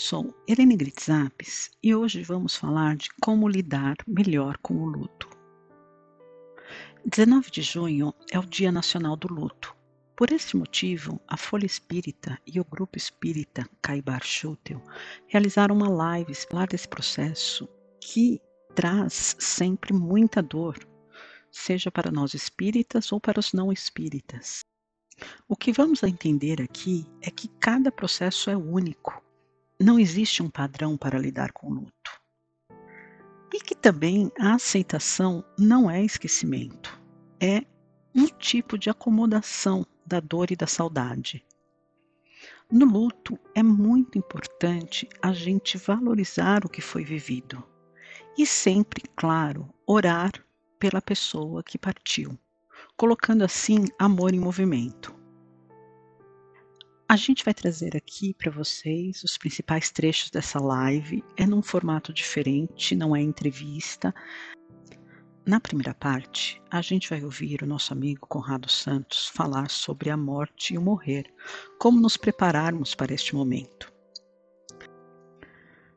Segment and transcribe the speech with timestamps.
[0.00, 5.28] Sou Helene Gritzapes e hoje vamos falar de como lidar melhor com o luto.
[7.04, 9.74] 19 de junho é o Dia Nacional do Luto.
[10.14, 14.80] Por esse motivo, a Folha Espírita e o Grupo Espírita Caibar Schutel
[15.26, 17.68] realizaram uma live falar desse processo
[18.00, 18.40] que
[18.76, 20.78] traz sempre muita dor,
[21.50, 24.60] seja para nós espíritas ou para os não espíritas.
[25.48, 29.26] O que vamos entender aqui é que cada processo é único.
[29.80, 32.20] Não existe um padrão para lidar com o luto.
[33.52, 37.00] E que também a aceitação não é esquecimento,
[37.40, 37.64] é
[38.14, 41.44] um tipo de acomodação da dor e da saudade.
[42.70, 47.64] No luto é muito importante a gente valorizar o que foi vivido
[48.36, 50.32] e sempre, claro, orar
[50.78, 52.38] pela pessoa que partiu
[52.96, 55.17] colocando assim amor em movimento.
[57.10, 61.24] A gente vai trazer aqui para vocês os principais trechos dessa live.
[61.38, 64.14] É num formato diferente, não é entrevista.
[65.46, 70.18] Na primeira parte, a gente vai ouvir o nosso amigo Conrado Santos falar sobre a
[70.18, 71.24] morte e o morrer,
[71.78, 73.90] como nos prepararmos para este momento.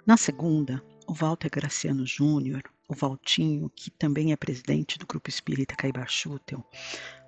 [0.07, 5.75] Na segunda, o Walter Graciano Júnior o Valtinho, que também é presidente do Grupo Espírita
[5.77, 6.61] Caibar Schutel,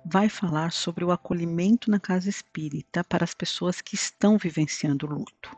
[0.04, 5.56] vai falar sobre o acolhimento na casa espírita para as pessoas que estão vivenciando luto.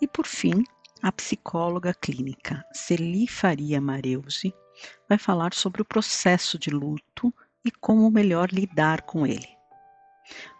[0.00, 0.64] E por fim,
[1.02, 4.52] a psicóloga clínica Celi Faria Mareuzi
[5.08, 7.32] vai falar sobre o processo de luto
[7.64, 9.48] e como melhor lidar com ele.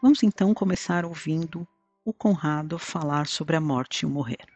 [0.03, 1.67] Vamos então começar ouvindo
[2.05, 4.47] o Conrado falar sobre a morte e o morrer.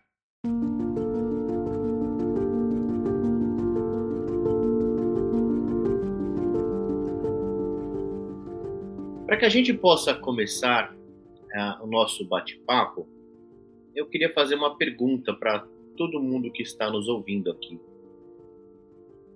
[9.38, 13.08] Que a gente possa começar uh, o nosso bate-papo,
[13.94, 15.66] eu queria fazer uma pergunta para
[15.96, 17.80] todo mundo que está nos ouvindo aqui.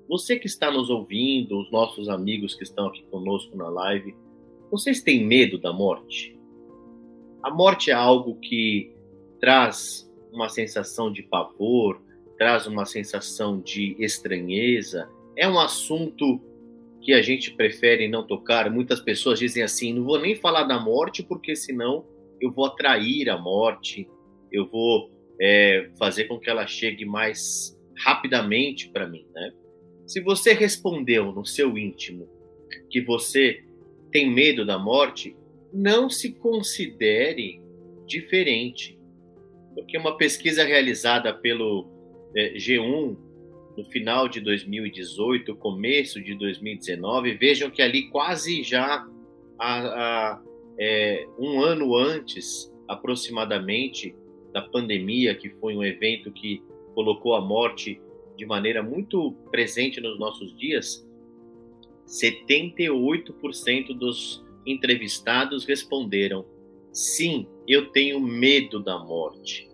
[0.09, 4.15] Você que está nos ouvindo, os nossos amigos que estão aqui conosco na live,
[4.71, 6.39] vocês têm medo da morte?
[7.43, 8.93] A morte é algo que
[9.41, 12.03] traz uma sensação de pavor,
[12.37, 16.41] traz uma sensação de estranheza, é um assunto
[17.03, 18.71] que a gente prefere não tocar.
[18.71, 22.07] Muitas pessoas dizem assim: não vou nem falar da morte, porque senão
[22.41, 24.09] eu vou atrair a morte,
[24.51, 29.27] eu vou é, fazer com que ela chegue mais rapidamente para mim.
[29.35, 29.53] Né?
[30.07, 32.29] Se você respondeu no seu íntimo
[32.91, 33.63] que você
[34.11, 35.37] tem medo da morte,
[35.73, 37.61] não se considere
[38.07, 38.99] diferente.
[39.75, 41.89] Porque uma pesquisa realizada pelo
[42.37, 43.17] é, G1
[43.77, 49.07] no final de 2018, começo de 2019, vejam que ali quase já
[50.79, 54.15] é, um ano antes, aproximadamente,
[54.53, 56.63] da pandemia, que foi um evento que
[56.95, 58.01] colocou a morte
[58.37, 61.07] de maneira muito presente nos nossos dias,
[62.07, 66.45] 78% dos entrevistados responderam:
[66.93, 69.71] sim, eu tenho medo da morte.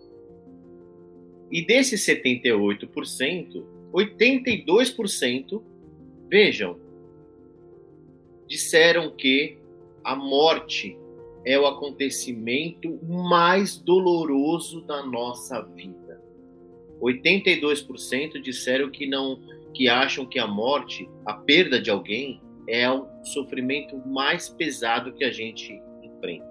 [1.50, 5.62] E desses 78%, 82%,
[6.28, 6.78] vejam,
[8.46, 9.58] disseram que
[10.04, 10.96] a morte
[11.44, 16.20] é o acontecimento mais doloroso da nossa vida.
[17.00, 19.40] 82% disseram que não
[19.72, 25.24] que acham que a morte, a perda de alguém é o sofrimento mais pesado que
[25.24, 26.46] a gente enfrenta.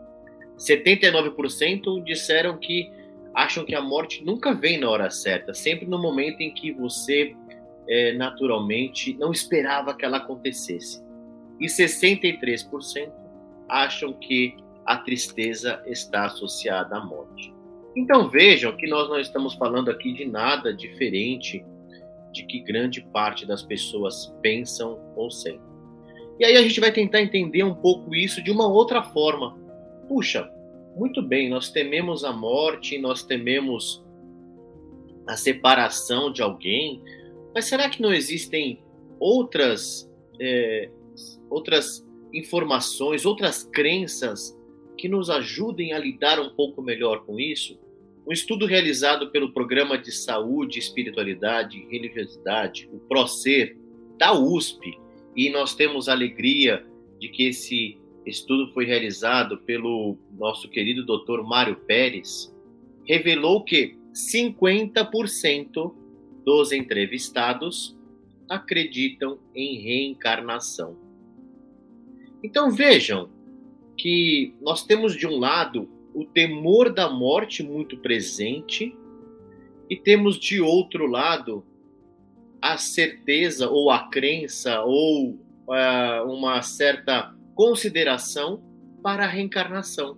[0.57, 2.89] 79% disseram que
[3.37, 7.35] acham que a morte nunca vem na hora certa, sempre no momento em que você
[7.87, 11.05] é, naturalmente não esperava que ela acontecesse.
[11.59, 13.11] E 63%
[13.69, 17.53] acham que a tristeza está associada à morte.
[17.95, 21.63] Então vejam que nós não estamos falando aqui de nada diferente
[22.31, 25.61] de que grande parte das pessoas pensam ou sentem.
[26.39, 29.55] E aí a gente vai tentar entender um pouco isso de uma outra forma.
[30.07, 30.51] Puxa,
[30.97, 34.03] muito bem, nós tememos a morte, nós tememos
[35.27, 37.03] a separação de alguém,
[37.53, 38.83] mas será que não existem
[39.19, 40.09] outras,
[40.39, 40.89] é,
[41.49, 44.57] outras informações, outras crenças
[44.97, 47.79] que nos ajudem a lidar um pouco melhor com isso?
[48.25, 53.77] Um estudo realizado pelo Programa de Saúde, Espiritualidade e Religiosidade, o PROCER,
[54.17, 54.97] da USP,
[55.35, 56.83] e nós temos a alegria
[57.19, 57.97] de que esse
[58.29, 61.41] estudo foi realizado pelo nosso querido Dr.
[61.43, 62.53] Mário Pérez,
[63.05, 65.93] revelou que 50%
[66.43, 67.97] dos entrevistados
[68.49, 70.97] acreditam em reencarnação.
[72.43, 73.29] Então vejam
[73.97, 78.95] que nós temos de um lado o temor da morte muito presente
[79.89, 81.63] e temos de outro lado
[82.61, 88.61] a certeza ou a crença ou uh, uma certa consideração
[89.01, 90.15] para a reencarnação.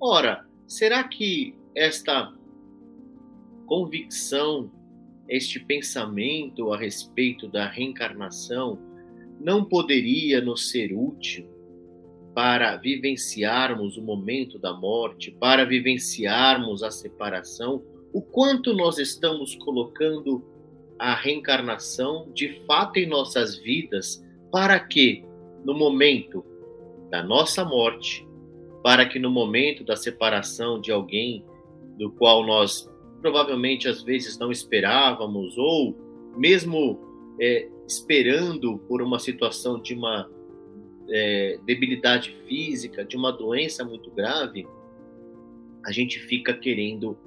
[0.00, 2.32] Ora, será que esta
[3.66, 4.72] convicção,
[5.28, 8.78] este pensamento a respeito da reencarnação
[9.38, 11.46] não poderia nos ser útil
[12.34, 20.42] para vivenciarmos o momento da morte, para vivenciarmos a separação, o quanto nós estamos colocando
[20.98, 25.25] a reencarnação de fato em nossas vidas, para que
[25.66, 26.44] no momento
[27.10, 28.24] da nossa morte,
[28.84, 31.44] para que no momento da separação de alguém
[31.98, 32.88] do qual nós
[33.20, 35.96] provavelmente às vezes não esperávamos, ou
[36.36, 37.00] mesmo
[37.40, 40.30] é, esperando por uma situação de uma
[41.10, 44.68] é, debilidade física, de uma doença muito grave,
[45.84, 47.18] a gente fica querendo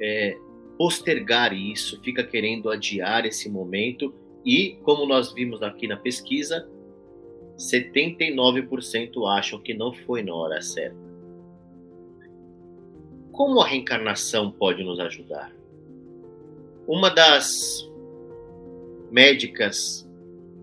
[0.00, 0.36] é,
[0.76, 4.12] postergar isso, fica querendo adiar esse momento.
[4.44, 6.68] E, como nós vimos aqui na pesquisa,
[7.56, 10.96] 79% acham que não foi na hora certa.
[13.32, 15.52] Como a reencarnação pode nos ajudar?
[16.86, 17.90] Uma das
[19.10, 20.08] médicas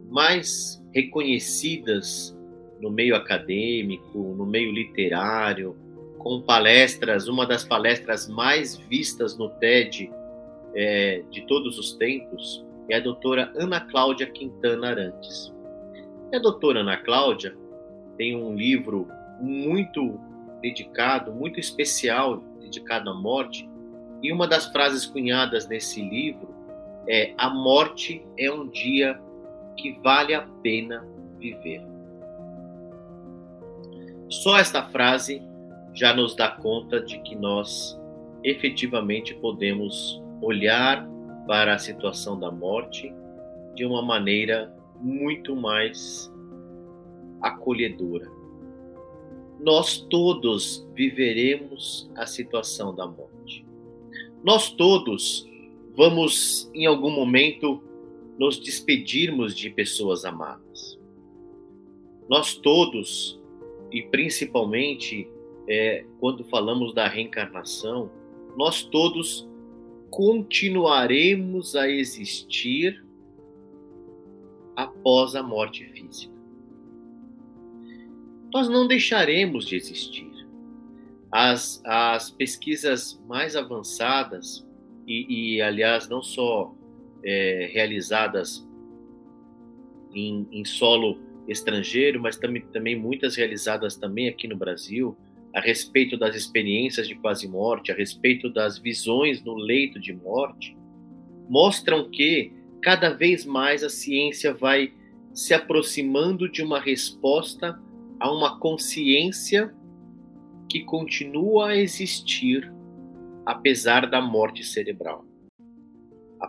[0.09, 2.37] mais reconhecidas
[2.79, 5.75] no meio acadêmico, no meio literário,
[6.17, 10.11] com palestras, uma das palestras mais vistas no TED
[10.73, 15.53] é, de todos os tempos, é a doutora Ana Cláudia Quintana Arantes.
[16.33, 17.55] E a doutora Ana Cláudia
[18.17, 19.07] tem um livro
[19.39, 20.19] muito
[20.63, 23.69] dedicado, muito especial, dedicado à morte,
[24.23, 26.49] e uma das frases cunhadas nesse livro
[27.07, 29.21] é: A morte é um dia
[29.77, 31.05] que vale a pena
[31.37, 31.85] viver.
[34.27, 35.39] Só esta frase
[35.93, 37.95] já nos dá conta de que nós
[38.43, 41.07] efetivamente podemos olhar
[41.45, 43.13] para a situação da morte
[43.75, 44.73] de uma maneira
[45.03, 46.31] muito mais
[47.41, 48.31] acolhedora.
[49.59, 53.65] Nós todos viveremos a situação da morte.
[54.43, 55.47] Nós todos
[55.95, 57.83] vamos, em algum momento,
[58.37, 60.99] nos despedirmos de pessoas amadas.
[62.29, 63.39] Nós todos,
[63.91, 65.29] e principalmente
[65.67, 68.09] é, quando falamos da reencarnação,
[68.57, 69.47] nós todos
[70.09, 73.03] continuaremos a existir
[74.75, 76.33] após a morte física.
[78.53, 80.31] Nós não deixaremos de existir.
[81.31, 84.65] As, as pesquisas mais avançadas,
[85.07, 86.75] e, e aliás, não só
[87.23, 88.67] é, realizadas
[90.13, 95.17] em, em, solo estrangeiro, mas também, também muitas realizadas também aqui no Brasil,
[95.55, 100.77] a respeito das experiências de quase morte, a respeito das visões no leito de morte,
[101.49, 104.93] mostram que cada vez mais a ciência vai
[105.33, 107.81] se aproximando de uma resposta
[108.19, 109.73] a uma consciência
[110.69, 112.71] que continua a existir
[113.45, 115.25] apesar da morte cerebral.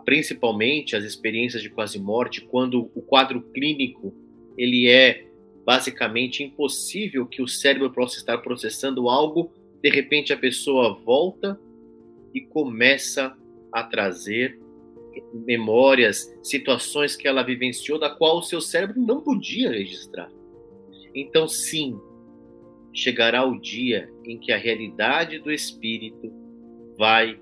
[0.04, 4.12] Principalmente as experiências de quase morte, quando o quadro clínico
[4.58, 5.26] ele é
[5.64, 9.50] basicamente impossível que o cérebro possa estar processando algo,
[9.82, 11.58] de repente a pessoa volta
[12.34, 13.34] e começa
[13.72, 14.60] a trazer
[15.32, 20.30] memórias, situações que ela vivenciou da qual o seu cérebro não podia registrar.
[21.14, 21.98] Então, sim,
[22.92, 26.32] chegará o dia em que a realidade do espírito
[26.96, 27.40] vai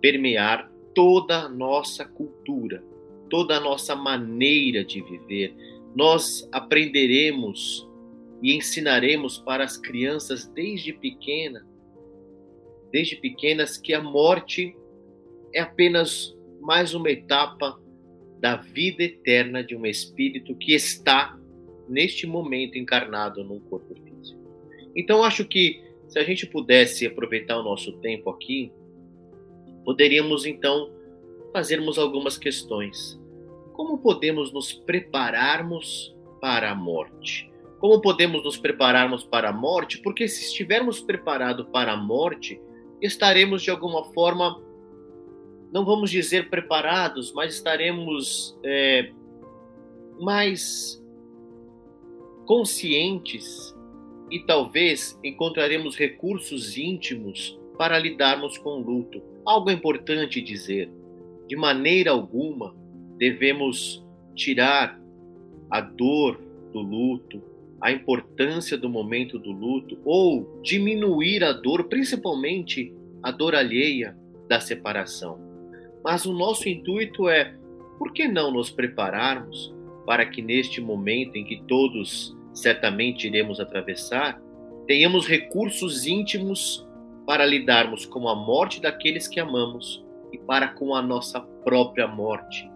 [0.00, 2.82] permear toda a nossa cultura,
[3.28, 5.54] toda a nossa maneira de viver.
[5.94, 7.86] Nós aprenderemos
[8.42, 11.66] e ensinaremos para as crianças desde pequena,
[12.92, 14.76] desde pequenas que a morte
[15.52, 17.78] é apenas mais uma etapa
[18.40, 21.38] da vida eterna de um espírito que está
[21.88, 24.38] neste momento encarnado num corpo físico.
[24.94, 28.72] Então acho que se a gente pudesse aproveitar o nosso tempo aqui,
[29.84, 30.90] poderíamos então
[31.52, 33.20] fazermos algumas questões.
[33.72, 37.50] Como podemos nos prepararmos para a morte?
[37.78, 39.98] Como podemos nos prepararmos para a morte?
[40.02, 42.60] Porque se estivermos preparados para a morte,
[43.00, 44.60] estaremos de alguma forma,
[45.72, 49.12] não vamos dizer preparados, mas estaremos é,
[50.18, 51.02] mais
[52.46, 53.76] conscientes
[54.30, 59.22] e talvez encontraremos recursos íntimos para lidarmos com o luto.
[59.44, 60.90] Algo importante dizer:
[61.46, 62.74] de maneira alguma
[63.16, 64.98] devemos tirar
[65.70, 66.40] a dor
[66.72, 67.42] do luto,
[67.80, 74.16] a importância do momento do luto ou diminuir a dor, principalmente a dor alheia
[74.48, 75.47] da separação.
[76.02, 77.54] Mas o nosso intuito é,
[77.98, 79.74] por que não nos prepararmos
[80.06, 84.40] para que neste momento em que todos certamente iremos atravessar,
[84.86, 86.86] tenhamos recursos íntimos
[87.26, 90.02] para lidarmos com a morte daqueles que amamos
[90.32, 92.70] e para com a nossa própria morte,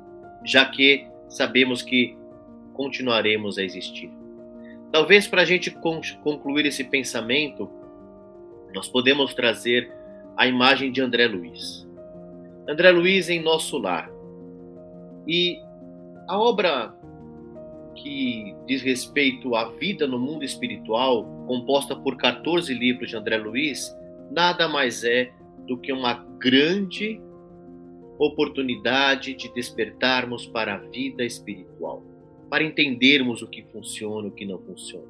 [0.45, 2.17] já que sabemos que
[2.75, 4.11] continuaremos a existir.
[4.91, 5.71] Talvez para a gente
[6.23, 7.71] concluir esse pensamento,
[8.75, 9.91] nós podemos trazer
[10.37, 11.89] a imagem de André Luiz.
[12.69, 14.11] André Luiz em nosso lar.
[15.27, 15.59] E
[16.29, 16.95] a obra
[17.95, 23.95] que diz respeito à vida no mundo espiritual, composta por 14 livros de André Luiz,
[24.31, 25.33] nada mais é
[25.67, 27.21] do que uma grande
[28.19, 32.03] oportunidade de despertarmos para a vida espiritual,
[32.49, 35.07] para entendermos o que funciona e o que não funciona.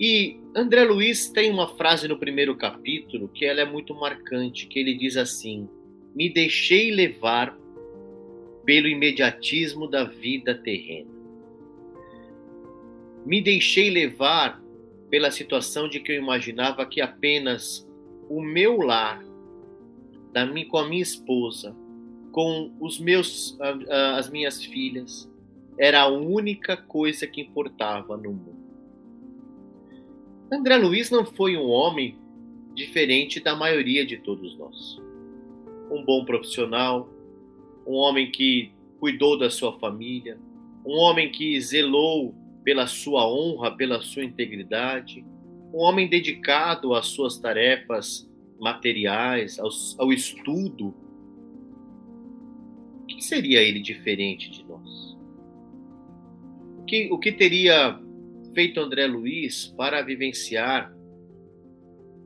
[0.00, 4.78] E André Luiz tem uma frase no primeiro capítulo que ela é muito marcante, que
[4.78, 5.68] ele diz assim:
[6.14, 7.58] "Me deixei levar
[8.64, 11.10] pelo imediatismo da vida terrena.
[13.24, 14.62] Me deixei levar
[15.08, 17.88] pela situação de que eu imaginava que apenas
[18.28, 19.22] o meu lar,
[20.32, 21.76] da minha, com a minha esposa,
[22.32, 23.58] com os meus,
[24.16, 25.30] as minhas filhas,
[25.78, 28.62] era a única coisa que importava no mundo.
[30.50, 32.18] André Luiz não foi um homem
[32.74, 35.00] diferente da maioria de todos nós.
[35.92, 37.08] Um bom profissional,
[37.86, 40.38] um homem que cuidou da sua família,
[40.86, 42.34] um homem que zelou
[42.64, 45.24] pela sua honra, pela sua integridade,
[45.72, 49.68] um homem dedicado às suas tarefas materiais, ao,
[49.98, 50.94] ao estudo.
[53.02, 55.16] O que seria ele diferente de nós?
[56.78, 58.00] O que, o que teria
[58.54, 60.94] feito André Luiz para vivenciar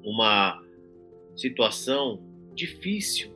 [0.05, 0.63] uma
[1.37, 2.23] situação
[2.55, 3.36] difícil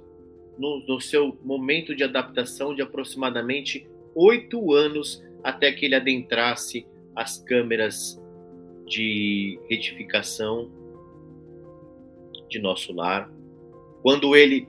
[0.61, 6.87] no, no seu momento de adaptação de aproximadamente oito anos até que ele adentrasse
[7.17, 8.21] as câmeras
[8.87, 10.71] de retificação
[12.47, 13.33] de nosso lar.
[14.02, 14.69] Quando ele,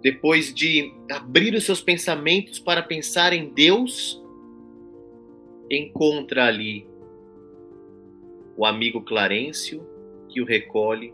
[0.00, 4.22] depois de abrir os seus pensamentos para pensar em Deus,
[5.70, 6.88] encontra ali
[8.56, 9.86] o amigo Clarencio
[10.30, 11.12] que o recolhe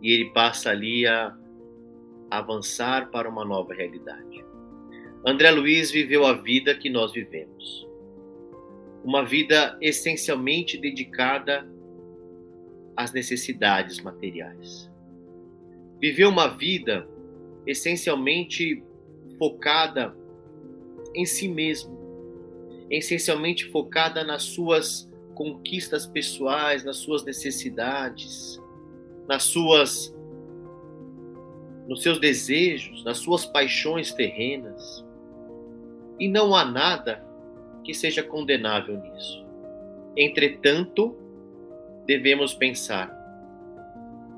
[0.00, 1.36] e ele passa ali a
[2.38, 4.44] avançar para uma nova realidade.
[5.24, 7.86] André Luiz viveu a vida que nós vivemos
[9.04, 11.68] uma vida essencialmente dedicada
[12.96, 14.90] às necessidades materiais.
[16.00, 17.08] Viveu uma vida
[17.66, 18.82] essencialmente
[19.38, 20.16] focada
[21.14, 21.98] em si mesmo,
[22.90, 28.60] essencialmente focada nas suas conquistas pessoais, nas suas necessidades,
[29.28, 30.14] nas suas
[31.86, 35.04] nos seus desejos, nas suas paixões terrenas.
[36.18, 37.24] E não há nada
[37.82, 39.44] que seja condenável nisso.
[40.16, 41.16] Entretanto,
[42.06, 43.18] devemos pensar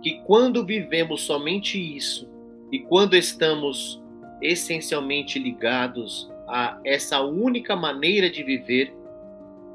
[0.02, 2.30] que quando vivemos somente isso
[2.70, 4.02] e quando estamos
[4.40, 8.94] essencialmente ligados a essa única maneira de viver,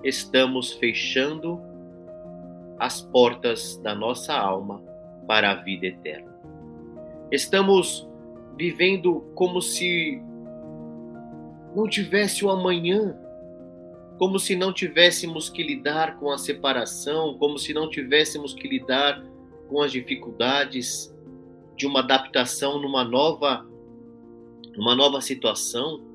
[0.03, 1.61] estamos fechando
[2.77, 4.81] as portas da nossa alma
[5.27, 6.38] para a vida eterna.
[7.31, 8.07] Estamos
[8.57, 10.21] vivendo como se
[11.75, 13.17] não tivesse o amanhã,
[14.17, 19.24] como se não tivéssemos que lidar com a separação, como se não tivéssemos que lidar
[19.69, 21.15] com as dificuldades
[21.75, 23.65] de uma adaptação numa nova
[24.75, 26.05] numa nova situação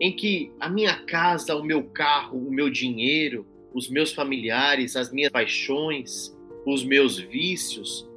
[0.00, 5.12] em que a minha casa, o meu carro, o meu dinheiro, os meus familiares, as
[5.12, 6.36] minhas paixões,
[6.66, 8.08] os meus vícios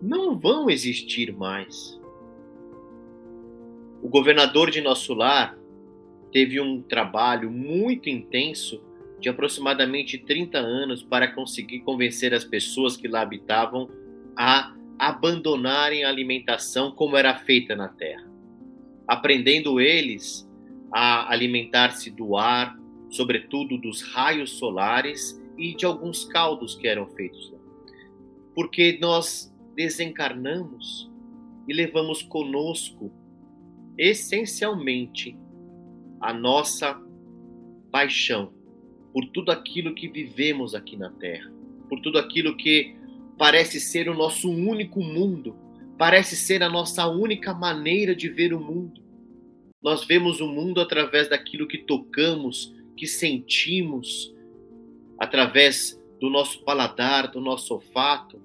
[0.00, 2.00] não vão existir mais.
[4.02, 5.58] O governador de nosso lar
[6.30, 8.82] teve um trabalho muito intenso
[9.18, 13.88] de aproximadamente 30 anos para conseguir convencer as pessoas que lá habitavam
[14.36, 18.30] a abandonarem a alimentação como era feita na terra,
[19.06, 20.48] aprendendo eles
[20.92, 22.78] a alimentar-se do ar,
[23.10, 27.58] sobretudo dos raios solares e de alguns caldos que eram feitos lá.
[28.54, 31.10] Porque nós desencarnamos
[31.68, 33.12] e levamos conosco,
[33.98, 35.38] essencialmente,
[36.20, 36.98] a nossa
[37.90, 38.52] paixão
[39.12, 41.52] por tudo aquilo que vivemos aqui na Terra,
[41.88, 42.96] por tudo aquilo que
[43.38, 45.56] parece ser o nosso único mundo,
[45.98, 49.02] parece ser a nossa única maneira de ver o mundo.
[49.82, 54.34] Nós vemos o mundo através daquilo que tocamos, que sentimos,
[55.18, 58.40] através do nosso paladar, do nosso olfato,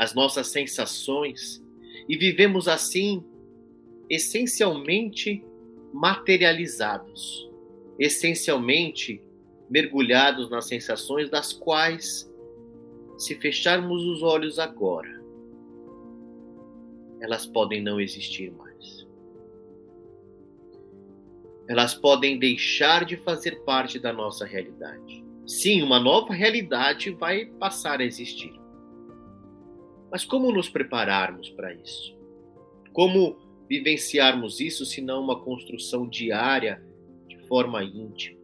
[0.00, 1.62] as nossas sensações,
[2.08, 3.22] e vivemos assim
[4.08, 5.44] essencialmente
[5.92, 7.46] materializados,
[7.98, 9.22] essencialmente
[9.68, 12.32] mergulhados nas sensações das quais,
[13.18, 15.22] se fecharmos os olhos agora,
[17.20, 19.06] elas podem não existir mais.
[21.68, 25.22] Elas podem deixar de fazer parte da nossa realidade.
[25.46, 28.59] Sim, uma nova realidade vai passar a existir.
[30.10, 32.16] Mas como nos prepararmos para isso?
[32.92, 33.36] Como
[33.68, 36.82] vivenciarmos isso se não uma construção diária
[37.28, 38.38] de forma íntima?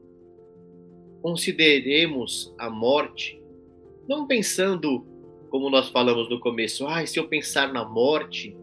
[1.21, 3.43] Consideremos a morte
[4.09, 5.05] não pensando
[5.51, 8.57] como nós falamos no começo, ah, se eu pensar na morte,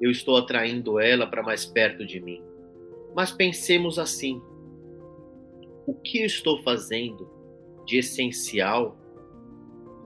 [0.00, 2.42] eu estou atraindo ela para mais perto de mim.
[3.14, 4.40] Mas pensemos assim:
[5.86, 7.28] o que eu estou fazendo
[7.84, 8.96] de essencial,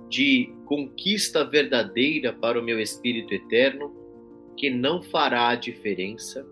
[0.09, 3.95] de conquista verdadeira para o meu espírito eterno,
[4.57, 6.47] que não fará a diferença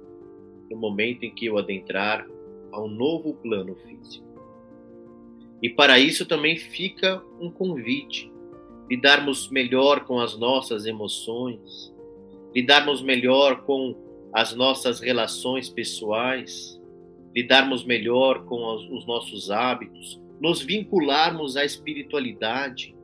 [0.71, 2.26] no momento em que eu adentrar
[2.73, 4.26] a um novo plano físico?
[5.62, 8.33] E para isso também fica um convite:
[8.90, 11.95] lidarmos melhor com as nossas emoções,
[12.54, 13.97] lidarmos melhor com
[14.33, 16.81] as nossas relações pessoais,
[17.35, 22.95] lidarmos melhor com os nossos hábitos, nos vincularmos à espiritualidade,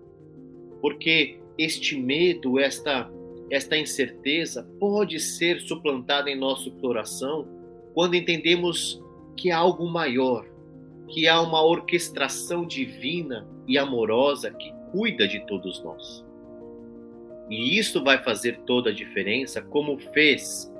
[0.81, 3.11] porque este medo, esta
[3.51, 7.49] esta incerteza pode ser suplantada em nosso coração
[7.95, 9.03] quando entendemos
[9.37, 10.47] que há algo maior,
[11.09, 16.25] que há uma orquestração divina e amorosa que cuida de todos nós.
[17.49, 20.71] E isso vai fazer toda a diferença, como fez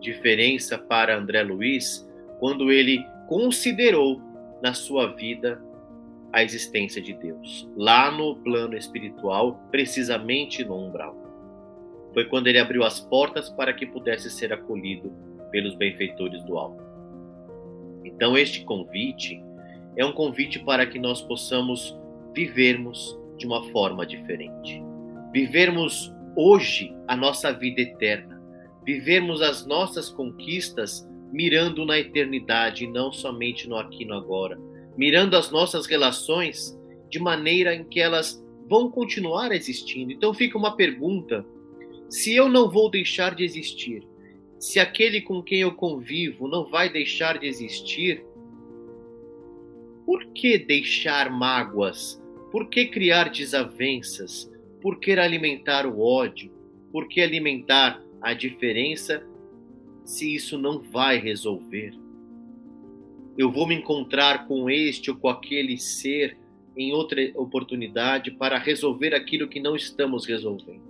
[0.00, 4.20] diferença para André Luiz quando ele considerou
[4.62, 5.62] na sua vida
[6.34, 11.16] a existência de Deus, lá no plano espiritual, precisamente no umbral.
[12.12, 15.12] Foi quando ele abriu as portas para que pudesse ser acolhido
[15.52, 16.82] pelos benfeitores do alto.
[18.04, 19.40] Então, este convite
[19.96, 21.96] é um convite para que nós possamos
[22.34, 24.82] vivermos de uma forma diferente.
[25.32, 28.42] Vivermos hoje a nossa vida eterna,
[28.84, 34.58] vivermos as nossas conquistas mirando na eternidade e não somente no aqui e no agora,
[34.96, 36.78] mirando as nossas relações
[37.10, 40.12] de maneira em que elas vão continuar existindo.
[40.12, 41.44] Então fica uma pergunta:
[42.08, 44.06] se eu não vou deixar de existir,
[44.58, 48.24] se aquele com quem eu convivo não vai deixar de existir,
[50.06, 52.22] por que deixar mágoas?
[52.50, 54.50] Por que criar desavenças?
[54.80, 56.52] Por que alimentar o ódio?
[56.92, 59.26] Por que alimentar a diferença
[60.04, 62.03] se isso não vai resolver?
[63.36, 66.36] Eu vou me encontrar com este ou com aquele ser
[66.76, 70.82] em outra oportunidade para resolver aquilo que não estamos resolvendo.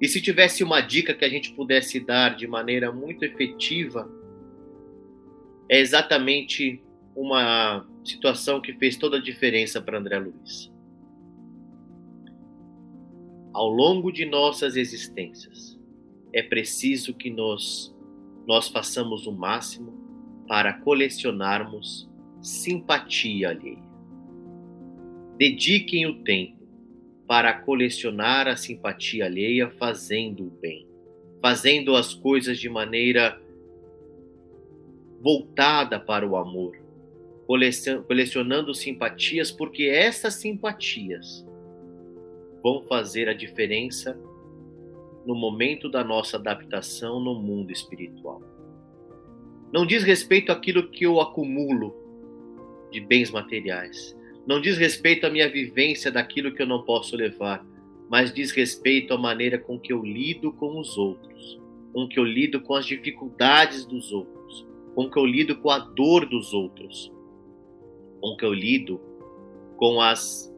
[0.00, 4.10] E se tivesse uma dica que a gente pudesse dar de maneira muito efetiva,
[5.68, 6.82] é exatamente
[7.14, 10.72] uma situação que fez toda a diferença para André Luiz.
[13.52, 15.78] Ao longo de nossas existências,
[16.32, 17.94] é preciso que nós,
[18.46, 19.99] nós façamos o máximo
[20.50, 22.10] para colecionarmos
[22.42, 23.88] simpatia alheia.
[25.38, 26.66] Dediquem o tempo
[27.24, 30.88] para colecionar a simpatia alheia fazendo o bem,
[31.40, 33.40] fazendo as coisas de maneira
[35.20, 36.76] voltada para o amor,
[38.08, 41.46] colecionando simpatias, porque essas simpatias
[42.60, 44.18] vão fazer a diferença
[45.24, 48.42] no momento da nossa adaptação no mundo espiritual.
[49.72, 51.94] Não diz respeito àquilo que eu acumulo
[52.90, 54.16] de bens materiais.
[54.46, 57.64] Não diz respeito à minha vivência daquilo que eu não posso levar,
[58.08, 61.60] mas diz respeito à maneira com que eu lido com os outros,
[61.92, 65.78] com que eu lido com as dificuldades dos outros, com que eu lido com a
[65.78, 67.12] dor dos outros,
[68.20, 69.00] com que eu lido
[69.76, 70.52] com as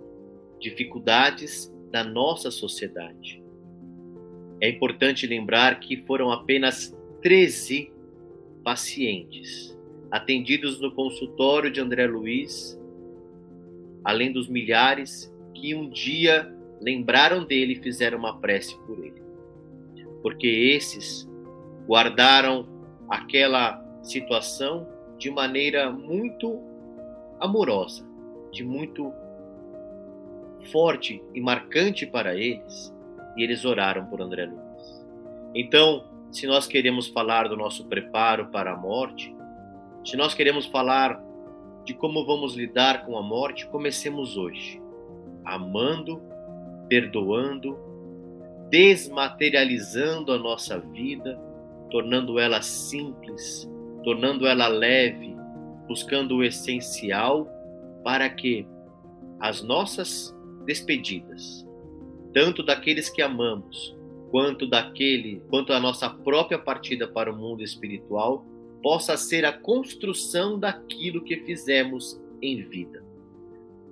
[0.59, 3.43] dificuldades da nossa sociedade.
[4.63, 7.92] É importante lembrar que foram apenas 13
[8.63, 9.77] pacientes
[10.11, 12.79] atendidos no consultório de André Luiz,
[14.05, 19.23] além dos milhares que um dia lembraram dele e fizeram uma prece por ele.
[20.23, 21.29] Porque esses
[21.87, 22.69] guardaram
[23.09, 24.87] aquela situação
[25.19, 26.61] de maneira muito
[27.41, 28.07] amorosa,
[28.51, 29.13] de muito
[30.71, 32.95] forte e marcante para eles,
[33.37, 35.07] e eles oraram por André Luiz.
[35.55, 39.37] Então, se nós queremos falar do nosso preparo para a morte,
[40.05, 41.23] se nós queremos falar
[41.85, 44.81] de como vamos lidar com a morte, comecemos hoje,
[45.45, 46.23] amando,
[46.89, 47.79] perdoando,
[48.71, 51.39] desmaterializando a nossa vida,
[51.91, 53.71] tornando ela simples,
[54.03, 55.37] tornando ela leve,
[55.87, 57.47] buscando o essencial
[58.03, 58.67] para que
[59.39, 61.69] as nossas despedidas,
[62.33, 63.95] tanto daqueles que amamos,
[64.33, 68.47] quanto daquele, quanto a nossa própria partida para o mundo espiritual,
[68.83, 73.05] possa ser a construção daquilo que fizemos em vida.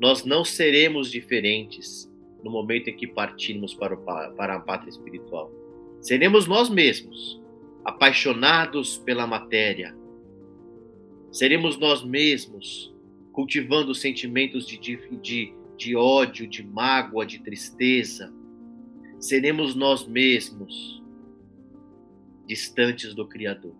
[0.00, 2.10] Nós não seremos diferentes
[2.42, 5.52] no momento em que partirmos para, o, para a pátria espiritual.
[6.00, 7.38] Seremos nós mesmos,
[7.84, 9.94] apaixonados pela matéria.
[11.30, 12.94] Seremos nós mesmos,
[13.30, 18.32] cultivando sentimentos de, de, de ódio, de mágoa, de tristeza.
[19.20, 21.02] Seremos nós mesmos,
[22.46, 23.76] distantes do Criador.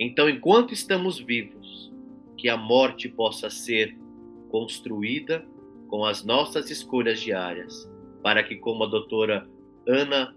[0.00, 1.92] Então, enquanto estamos vivos,
[2.36, 3.96] que a morte possa ser
[4.48, 5.46] construída
[5.86, 7.88] com as nossas escolhas diárias,
[8.22, 9.48] para que, como a doutora
[9.86, 10.34] Ana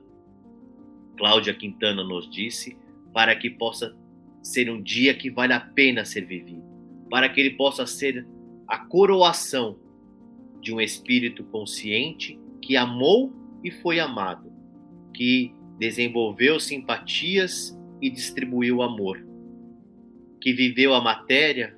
[1.17, 2.78] Cláudia Quintana nos disse,
[3.13, 3.95] para que possa
[4.43, 6.63] ser um dia que vale a pena ser vivido,
[7.10, 8.28] para que ele possa ser
[8.67, 9.80] a coroação
[10.60, 14.52] de um espírito consciente que amou e foi amado,
[15.13, 19.24] que desenvolveu simpatias e distribuiu amor,
[20.39, 21.78] que viveu a matéria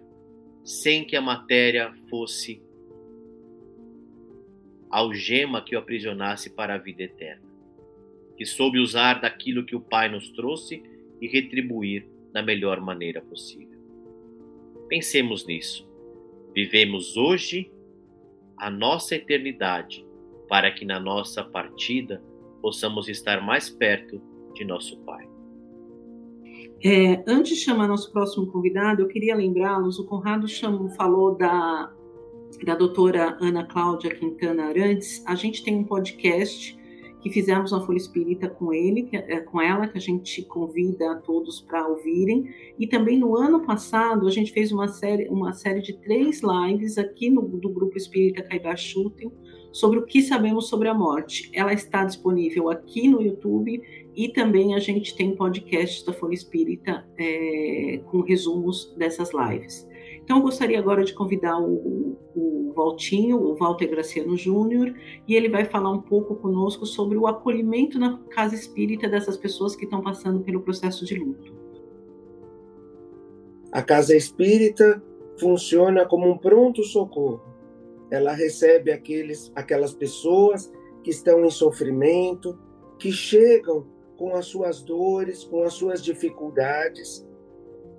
[0.63, 2.61] sem que a matéria fosse
[4.89, 7.43] algema que o aprisionasse para a vida eterna,
[8.37, 10.83] que soube usar daquilo que o Pai nos trouxe
[11.19, 13.79] e retribuir da melhor maneira possível.
[14.87, 15.89] Pensemos nisso.
[16.53, 17.71] Vivemos hoje
[18.55, 20.05] a nossa eternidade
[20.47, 22.23] para que na nossa partida
[22.61, 24.21] possamos estar mais perto
[24.53, 25.27] de nosso Pai.
[26.83, 31.91] É, antes de chamar nosso próximo convidado, eu queria lembrá-los, o Conrado chamou, falou da,
[32.65, 36.77] da doutora Ana Cláudia Quintana Arantes, a gente tem um podcast
[37.21, 41.15] que fizemos uma Folha Espírita com ele, é, com ela, que a gente convida a
[41.15, 42.53] todos para ouvirem.
[42.77, 46.97] E também no ano passado a gente fez uma série, uma série de três lives
[46.97, 49.31] aqui no, do Grupo Espírita Caibachutem
[49.73, 51.49] sobre o que sabemos sobre a morte.
[51.51, 53.81] Ela está disponível aqui no YouTube
[54.15, 59.85] e também a gente tem podcasts da Folha Espírita é, com resumos dessas lives.
[60.23, 64.93] Então, eu gostaria agora de convidar o, o Valtinho, o Walter Graciano Júnior,
[65.27, 69.75] e ele vai falar um pouco conosco sobre o acolhimento na casa espírita dessas pessoas
[69.75, 71.53] que estão passando pelo processo de luto.
[73.71, 75.03] A casa espírita
[75.39, 77.52] funciona como um pronto-socorro.
[78.13, 80.71] Ela recebe aqueles, aquelas pessoas
[81.03, 82.57] que estão em sofrimento,
[82.99, 83.85] que chegam
[84.17, 87.27] com as suas dores, com as suas dificuldades.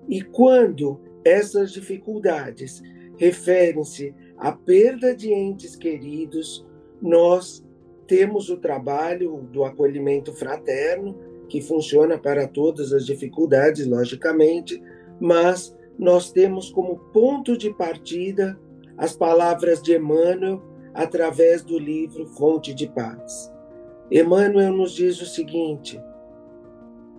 [0.08, 2.82] E quando essas dificuldades
[3.16, 6.66] referem-se à perda de entes queridos.
[7.00, 7.64] Nós
[8.06, 11.16] temos o trabalho do acolhimento fraterno,
[11.48, 14.82] que funciona para todas as dificuldades, logicamente,
[15.20, 18.58] mas nós temos como ponto de partida
[18.96, 23.52] as palavras de Emmanuel através do livro Fonte de Paz.
[24.10, 26.00] Emmanuel nos diz o seguinte: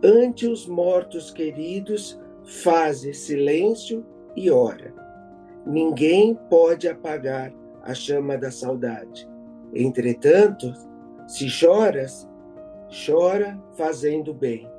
[0.04, 2.20] ante os mortos queridos,
[2.64, 4.94] faze silêncio e ora.
[5.66, 9.28] Ninguém pode apagar a chama da saudade.
[9.74, 10.72] Entretanto,
[11.28, 12.28] se choras,
[13.06, 14.70] chora fazendo bem.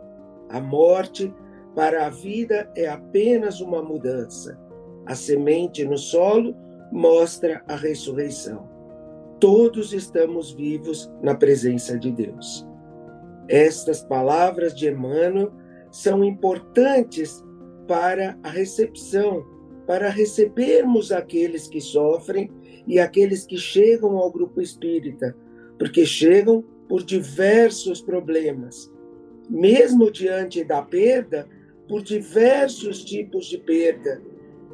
[0.49, 1.35] A morte
[1.75, 4.59] para a vida é apenas uma mudança.
[5.05, 6.57] A semente no solo
[6.93, 8.69] mostra a ressurreição.
[9.39, 12.67] Todos estamos vivos na presença de Deus.
[13.49, 15.53] Estas palavras de Emmanuel
[15.91, 17.45] são importantes
[17.87, 19.45] para a recepção,
[19.87, 22.51] para recebermos aqueles que sofrem
[22.87, 25.37] e aqueles que chegam ao grupo espírita,
[25.79, 28.91] porque chegam por diversos problemas.
[29.49, 31.47] Mesmo diante da perda,
[31.89, 34.21] por diversos tipos de perda,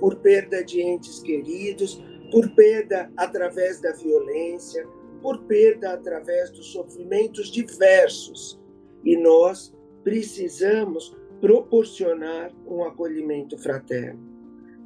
[0.02, 4.84] por perda de entes queridos, por perda através da violência,
[5.22, 8.60] por perda através dos sofrimentos diversos.
[9.04, 14.18] E nós precisamos proporcionar um acolhimento fraterno.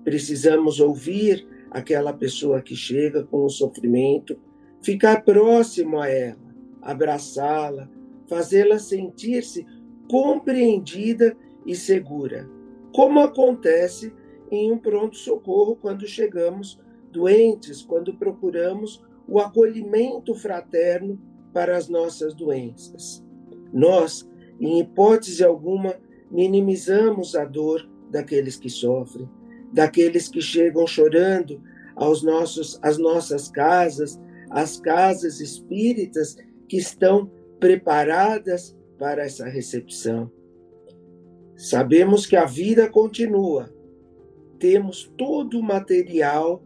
[0.05, 4.39] Precisamos ouvir aquela pessoa que chega com o sofrimento
[4.83, 7.89] ficar próximo a ela, abraçá-la,
[8.29, 9.67] fazê-la sentir-se
[10.11, 12.47] compreendida e segura,
[12.93, 14.13] como acontece
[14.51, 16.79] em um pronto-socorro quando chegamos
[17.11, 21.21] doentes, quando procuramos o acolhimento fraterno
[21.53, 23.25] para as nossas doenças.
[23.73, 24.29] Nós,
[24.61, 25.97] em hipótese alguma,
[26.31, 29.29] minimizamos a dor daqueles que sofrem,
[29.73, 31.61] daqueles que chegam chorando
[31.95, 36.37] aos nossos, às nossas casas, às casas espíritas
[36.69, 40.31] que estão preparadas para essa recepção.
[41.57, 43.75] Sabemos que a vida continua.
[44.59, 46.63] Temos todo o material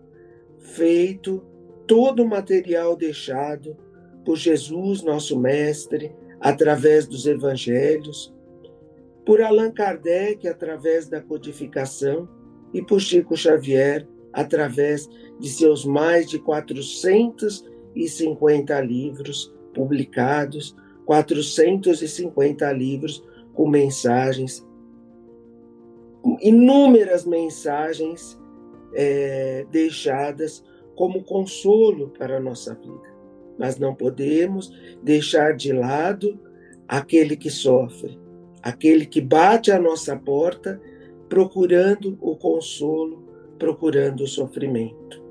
[0.58, 1.44] feito,
[1.86, 3.76] todo o material deixado
[4.24, 8.34] por Jesus, nosso Mestre, através dos evangelhos,
[9.24, 12.28] por Allan Kardec, através da codificação,
[12.72, 15.08] e por Chico Xavier, através
[15.40, 24.64] de seus mais de 450 livros publicados, 450 livros com mensagens,
[26.40, 28.38] inúmeras mensagens
[28.94, 33.10] é, deixadas como consolo para a nossa vida.
[33.58, 34.70] Mas não podemos
[35.02, 36.38] deixar de lado
[36.86, 38.18] aquele que sofre,
[38.62, 40.80] aquele que bate à nossa porta
[41.28, 43.22] procurando o consolo,
[43.58, 45.22] procurando o sofrimento.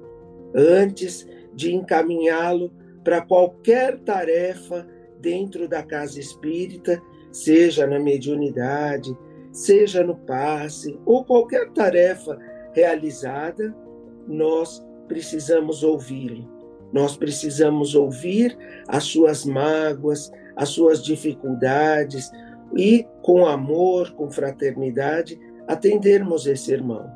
[0.55, 2.71] Antes de encaminhá-lo
[3.03, 4.87] para qualquer tarefa
[5.19, 9.15] dentro da casa espírita, seja na mediunidade,
[9.51, 12.37] seja no passe ou qualquer tarefa
[12.73, 13.75] realizada,
[14.27, 16.47] nós precisamos ouvi-lo.
[16.91, 18.57] Nós precisamos ouvir
[18.87, 22.31] as suas mágoas, as suas dificuldades
[22.75, 27.11] e, com amor, com fraternidade, atendermos esse irmão.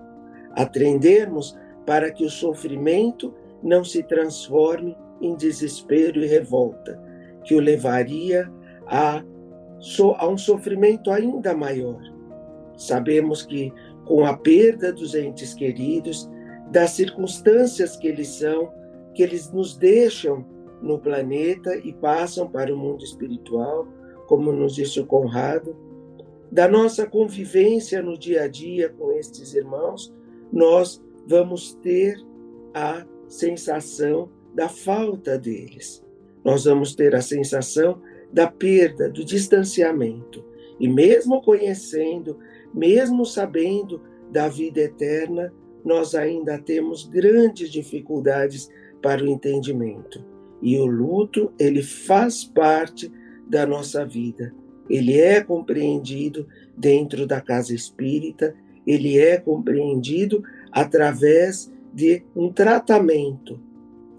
[0.51, 7.01] Atendermos para que o sofrimento não se transforme em desespero e revolta,
[7.43, 8.51] que o levaria
[8.85, 9.23] a,
[10.17, 12.12] a um sofrimento ainda maior.
[12.87, 13.73] Sabemos que,
[14.05, 16.29] com a perda dos entes queridos,
[16.71, 18.71] das circunstâncias que eles são,
[19.13, 20.45] que eles nos deixam
[20.81, 23.87] no planeta e passam para o mundo espiritual,
[24.27, 25.75] como nos disse o Conrado,
[26.51, 30.13] da nossa convivência no dia a dia com estes irmãos,
[30.51, 32.15] nós vamos ter
[32.73, 36.03] a sensação da falta deles.
[36.43, 40.43] Nós vamos ter a sensação da perda, do distanciamento.
[40.79, 42.37] E mesmo conhecendo,
[42.73, 48.69] mesmo sabendo da vida eterna, nós ainda temos grandes dificuldades
[49.01, 50.23] para o entendimento.
[50.61, 53.11] E o luto, ele faz parte
[53.47, 54.53] da nossa vida.
[54.89, 58.55] Ele é compreendido dentro da casa espírita,
[58.87, 63.59] ele é compreendido através de um tratamento.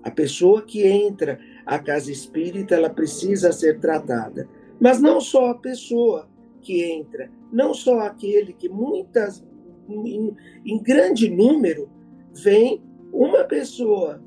[0.03, 4.49] A pessoa que entra à casa espírita, ela precisa ser tratada.
[4.79, 6.29] Mas não só a pessoa
[6.65, 9.45] que entra, não só aquele que muitas,
[9.89, 11.89] em, em grande número,
[12.33, 14.21] vem uma pessoa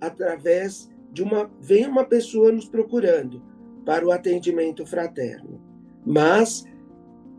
[0.00, 3.42] através de uma vem uma pessoa nos procurando
[3.86, 5.60] para o atendimento fraterno.
[6.04, 6.64] Mas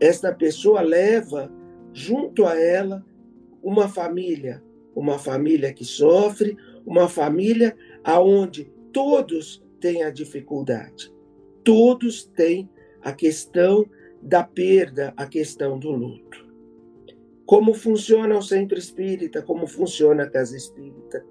[0.00, 1.52] esta pessoa leva
[1.92, 3.04] junto a ela
[3.62, 4.62] uma família,
[4.94, 11.12] uma família que sofre, uma família aonde todos têm a dificuldade.
[11.64, 12.68] Todos têm
[13.02, 13.86] a questão
[14.22, 16.46] da perda, a questão do luto.
[17.44, 21.24] Como funciona o centro espírita, como funciona a casa espírita?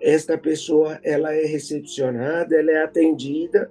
[0.00, 3.70] Esta pessoa, ela é recepcionada, ela é atendida,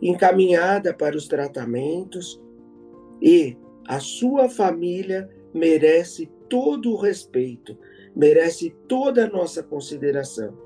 [0.00, 2.40] encaminhada para os tratamentos
[3.20, 3.56] e
[3.86, 7.76] a sua família merece todo o respeito,
[8.14, 10.56] merece toda a nossa consideração.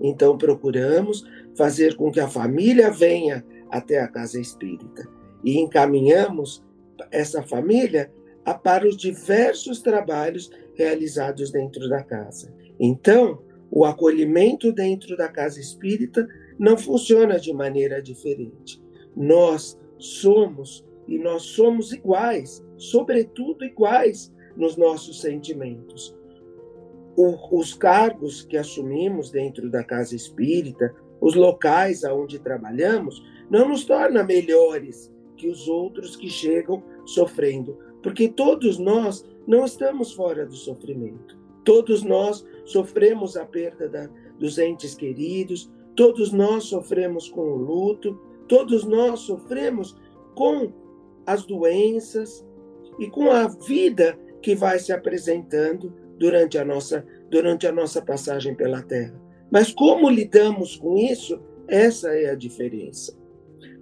[0.00, 1.22] Então procuramos
[1.56, 5.15] fazer com que a família venha até a casa espírita
[5.46, 6.60] e encaminhamos
[7.12, 8.12] essa família
[8.64, 12.52] para os diversos trabalhos realizados dentro da casa.
[12.80, 16.26] Então, o acolhimento dentro da casa espírita
[16.58, 18.82] não funciona de maneira diferente.
[19.16, 26.16] Nós somos e nós somos iguais, sobretudo iguais nos nossos sentimentos.
[27.16, 33.84] O, os cargos que assumimos dentro da casa espírita, os locais aonde trabalhamos, não nos
[33.84, 40.54] torna melhores que os outros que chegam sofrendo, porque todos nós não estamos fora do
[40.54, 41.38] sofrimento.
[41.64, 48.20] Todos nós sofremos a perda da, dos entes queridos, todos nós sofremos com o luto,
[48.48, 49.96] todos nós sofremos
[50.34, 50.72] com
[51.26, 52.46] as doenças
[52.98, 58.54] e com a vida que vai se apresentando durante a nossa, durante a nossa passagem
[58.54, 59.20] pela Terra.
[59.50, 61.40] Mas como lidamos com isso?
[61.68, 63.16] Essa é a diferença.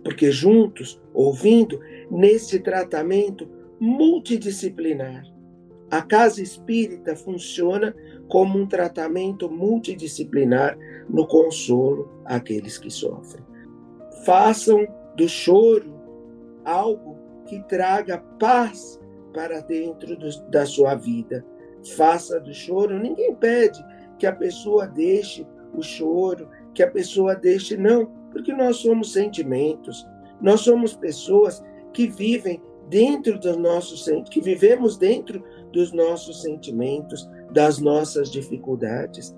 [0.05, 3.49] Porque juntos, ouvindo, nesse tratamento
[3.81, 5.25] multidisciplinar,
[5.91, 7.95] a casa espírita funciona
[8.29, 13.45] como um tratamento multidisciplinar no consolo àqueles que sofrem.
[14.25, 14.87] Façam
[15.17, 15.95] do choro
[16.65, 19.01] algo que traga paz
[19.33, 21.45] para dentro do, da sua vida.
[21.97, 23.85] Faça do choro, ninguém pede
[24.19, 30.05] que a pessoa deixe o choro, que a pessoa deixe, não, porque nós somos sentimentos,
[30.41, 35.43] nós somos pessoas que vivem dentro dos nossos que vivemos dentro
[35.73, 39.35] dos nossos sentimentos, das nossas dificuldades.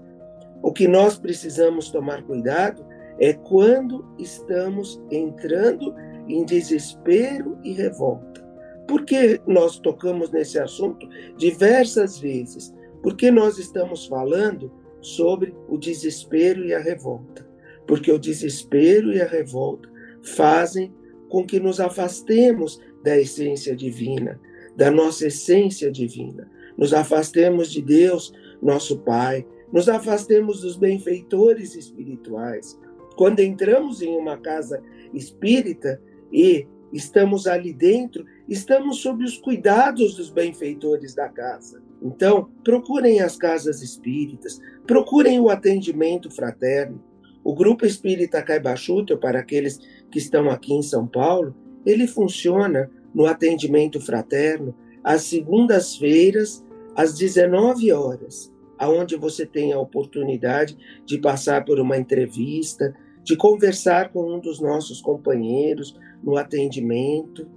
[0.63, 2.85] O que nós precisamos tomar cuidado
[3.21, 5.95] é quando estamos entrando
[6.27, 8.45] em desespero e revolta.
[8.89, 11.07] Por que nós tocamos nesse assunto
[11.37, 12.75] diversas vezes?
[13.03, 17.46] Porque nós estamos falando sobre o desespero e a revolta.
[17.87, 19.89] Porque o desespero e a revolta
[20.23, 20.93] fazem
[21.29, 24.41] com que nos afastemos da essência divina,
[24.77, 26.51] da nossa essência divina.
[26.77, 32.79] Nos afastemos de Deus, nosso Pai, nos afastemos dos benfeitores espirituais.
[33.17, 36.01] Quando entramos em uma casa espírita
[36.33, 41.83] e estamos ali dentro, estamos sob os cuidados dos benfeitores da casa.
[42.03, 47.03] Então, procurem as casas espíritas, procurem o atendimento fraterno.
[47.47, 49.79] O Grupo Espírita Caibachuto, para aqueles
[50.11, 51.55] que estão aqui em São Paulo,
[51.87, 60.77] ele funciona no atendimento fraterno às segundas-feiras, às 19 horas, aonde você tem a oportunidade
[61.05, 67.49] de passar por uma entrevista, de conversar com um dos nossos companheiros no atendimento,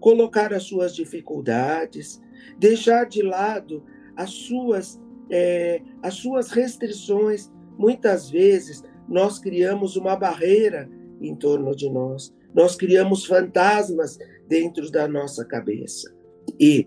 [0.00, 2.18] colocar as suas dificuldades,
[2.58, 3.84] deixar de lado
[4.16, 7.52] as suas, é, as suas restrições.
[7.76, 10.88] Muitas vezes nós criamos uma barreira
[11.20, 16.14] em torno de nós, nós criamos fantasmas dentro da nossa cabeça.
[16.58, 16.86] E,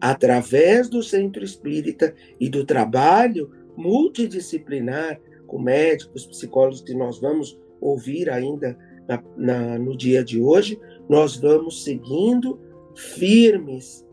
[0.00, 8.28] através do centro espírita e do trabalho multidisciplinar com médicos, psicólogos que nós vamos ouvir
[8.28, 8.76] ainda
[9.08, 10.78] na, na, no dia de hoje,
[11.08, 12.60] nós vamos seguindo
[12.94, 14.04] firmes,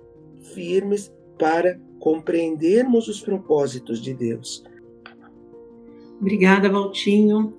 [0.53, 4.63] firmes para compreendermos os propósitos de Deus.
[6.19, 7.53] Obrigada, Valtinho.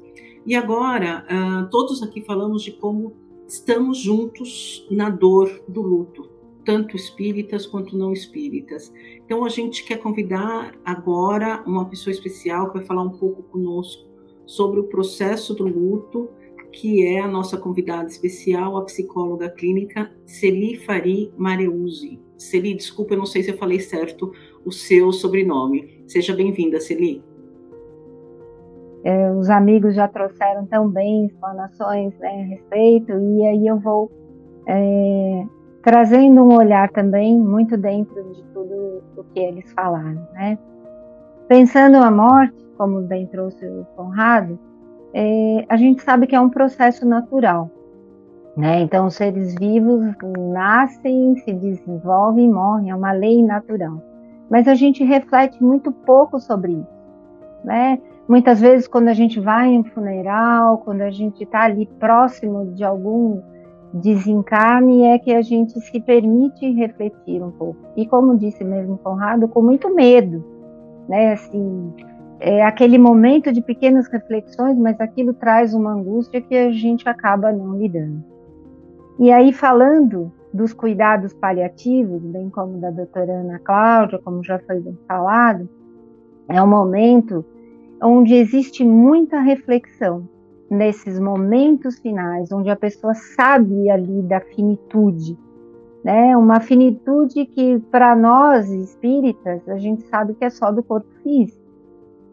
[0.45, 3.15] E agora, uh, todos aqui falamos de como
[3.47, 6.31] estamos juntos na dor do luto,
[6.65, 8.93] tanto espíritas quanto não espíritas.
[9.25, 14.07] Então, a gente quer convidar agora uma pessoa especial que vai falar um pouco conosco
[14.47, 16.29] sobre o processo do luto
[16.77, 22.21] que é a nossa convidada especial, a psicóloga clínica Celi Fari Mareuzi.
[22.37, 24.31] Celi, desculpa, eu não sei se eu falei certo
[24.65, 26.05] o seu sobrenome.
[26.07, 27.25] Seja bem-vinda, Celi.
[29.07, 34.11] É, os amigos já trouxeram também explanações né, a respeito, e aí eu vou
[34.67, 35.47] é,
[35.81, 40.27] trazendo um olhar também muito dentro de tudo o que eles falaram.
[40.33, 40.59] Né?
[41.47, 44.59] Pensando a morte, como bem trouxe o Conrado,
[45.15, 47.71] é, a gente sabe que é um processo natural.
[48.57, 48.81] Né?
[48.81, 50.05] Então, os seres vivos
[50.53, 54.03] nascem, se desenvolvem e morrem, é uma lei natural.
[54.51, 56.97] Mas a gente reflete muito pouco sobre isso.
[57.63, 58.01] Né?
[58.29, 62.75] Muitas vezes, quando a gente vai em um funeral, quando a gente está ali próximo
[62.75, 63.41] de algum
[63.95, 67.79] desencarne, é que a gente se permite refletir um pouco.
[67.97, 70.45] E como disse mesmo Conrado, com muito medo,
[71.09, 71.33] né?
[71.33, 71.93] Assim,
[72.41, 77.53] é aquele momento de pequenas reflexões, mas aquilo traz uma angústia que a gente acaba
[77.53, 78.25] não lidando.
[79.19, 84.83] E aí, falando dos cuidados paliativos, bem como da doutora Ana Cláudia, como já foi
[85.07, 85.69] falado,
[86.49, 87.45] é um momento
[88.03, 90.29] onde existe muita reflexão
[90.71, 95.39] nesses momentos finais, onde a pessoa sabe ali da finitude,
[96.05, 96.37] né?
[96.37, 101.65] Uma finitude que para nós espíritas a gente sabe que é só do corpo físico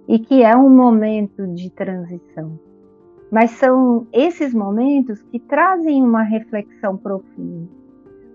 [0.08, 2.60] e que é um momento de transição.
[3.31, 7.67] Mas são esses momentos que trazem uma reflexão profunda,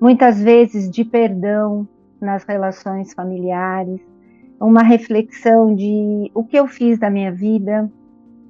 [0.01, 1.87] muitas vezes de perdão
[2.21, 4.01] nas relações familiares,
[4.61, 7.91] uma reflexão de o que eu fiz da minha vida,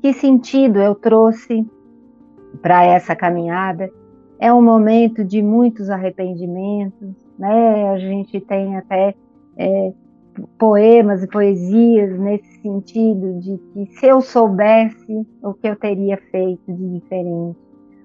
[0.00, 1.66] que sentido eu trouxe
[2.62, 3.90] para essa caminhada.
[4.38, 7.90] É um momento de muitos arrependimentos, né?
[7.90, 9.14] A gente tem até
[9.56, 9.92] é,
[10.58, 16.72] poemas e poesias nesse sentido de que se eu soubesse o que eu teria feito
[16.72, 17.58] de diferente,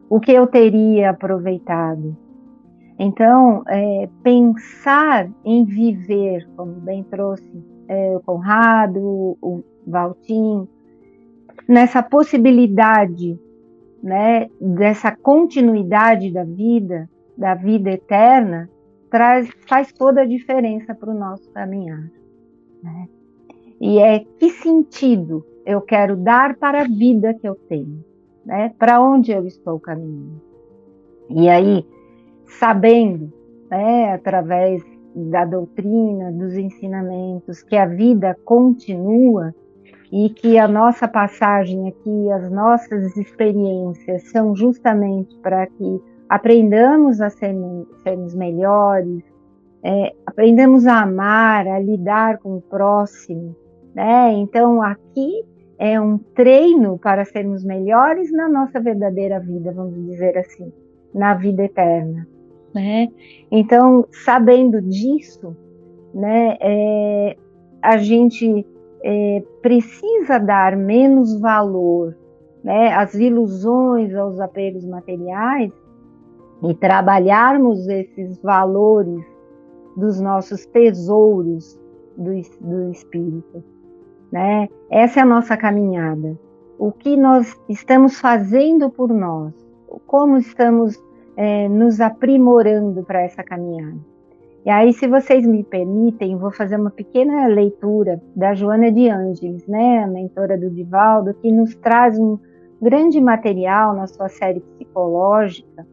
[0.09, 2.17] o que eu teria aproveitado.
[2.97, 10.67] Então, é, pensar em viver, como bem trouxe é, o Conrado, o Valtim,
[11.67, 13.39] nessa possibilidade,
[14.01, 18.69] né, dessa continuidade da vida, da vida eterna,
[19.09, 22.09] traz, faz toda a diferença para o nosso caminhar.
[22.81, 23.07] Né?
[23.79, 28.03] E é que sentido eu quero dar para a vida que eu tenho,
[28.45, 28.73] né?
[28.77, 30.41] Para onde eu estou caminhando.
[31.29, 31.85] E aí,
[32.59, 33.31] sabendo,
[33.69, 34.83] né, através
[35.15, 39.53] da doutrina, dos ensinamentos, que a vida continua
[40.11, 47.29] e que a nossa passagem aqui, as nossas experiências são justamente para que aprendamos a
[47.29, 47.55] ser,
[48.03, 49.23] sermos melhores,
[49.83, 53.55] é, aprendamos a amar, a lidar com o próximo,
[53.93, 54.31] né?
[54.33, 55.43] Então aqui
[55.77, 60.71] é um treino para sermos melhores na nossa verdadeira vida, vamos dizer assim,
[61.13, 62.27] na vida eterna,
[62.73, 63.07] né?
[63.51, 65.55] Então sabendo disso,
[66.13, 66.57] né?
[66.59, 67.37] É,
[67.81, 68.65] a gente
[69.03, 72.15] é, precisa dar menos valor,
[72.63, 72.93] né?
[72.93, 75.71] Às ilusões, aos apegos materiais
[76.63, 79.23] e trabalharmos esses valores
[79.97, 81.79] dos nossos tesouros
[82.17, 83.63] do, do espírito,
[84.31, 84.69] né?
[84.89, 86.39] Essa é a nossa caminhada.
[86.79, 89.53] O que nós estamos fazendo por nós,
[90.07, 91.01] como estamos
[91.35, 93.97] é, nos aprimorando para essa caminhada.
[94.65, 99.67] E aí, se vocês me permitem, vou fazer uma pequena leitura da Joana de Ângeles,
[99.67, 102.39] né, a mentora do Divaldo, que nos traz um
[102.81, 105.85] grande material na sua série psicológica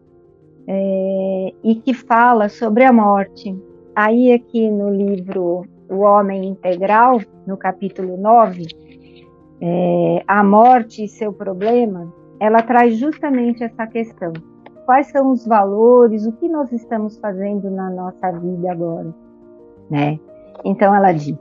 [0.69, 3.57] é, e que fala sobre a morte.
[3.95, 8.67] Aí, aqui no livro O Homem Integral, no capítulo 9,
[9.61, 14.33] é, A Morte e seu Problema, ela traz justamente essa questão.
[14.91, 19.15] Quais são os valores, o que nós estamos fazendo na nossa vida agora?
[19.89, 20.19] Né?
[20.65, 21.39] Então, ela diz: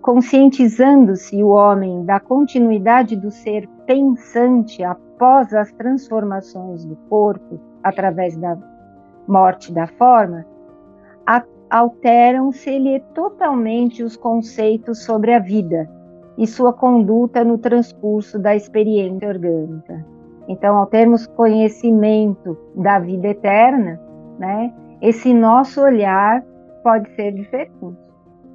[0.00, 8.56] conscientizando-se o homem da continuidade do ser pensante após as transformações do corpo, através da
[9.26, 10.46] morte da forma,
[11.68, 15.86] alteram-se-lhe totalmente os conceitos sobre a vida
[16.38, 20.17] e sua conduta no transcurso da experiência orgânica.
[20.48, 24.00] Então, ao termos conhecimento da vida eterna,
[24.38, 24.72] né,
[25.02, 26.42] esse nosso olhar
[26.82, 27.76] pode ser diferente.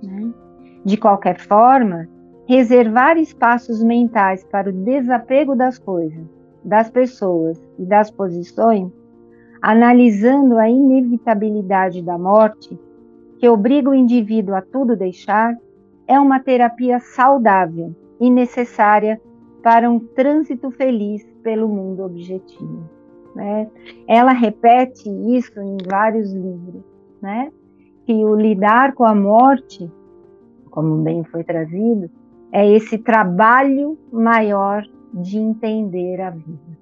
[0.01, 0.33] Né?
[0.83, 2.09] De qualquer forma,
[2.47, 6.25] reservar espaços mentais para o desapego das coisas,
[6.65, 8.91] das pessoas e das posições
[9.63, 12.77] analisando a inevitabilidade da morte,
[13.39, 15.55] que obriga o indivíduo a tudo deixar,
[16.05, 19.21] é uma terapia saudável e necessária
[19.63, 22.87] para um trânsito feliz pelo mundo objetivo.
[23.33, 23.67] Né?
[24.07, 26.83] Ela repete isso em vários livros,
[27.21, 27.51] né?
[28.05, 29.89] que o lidar com a morte,
[30.69, 32.11] como bem foi trazido,
[32.51, 36.77] é esse trabalho maior de entender a vida.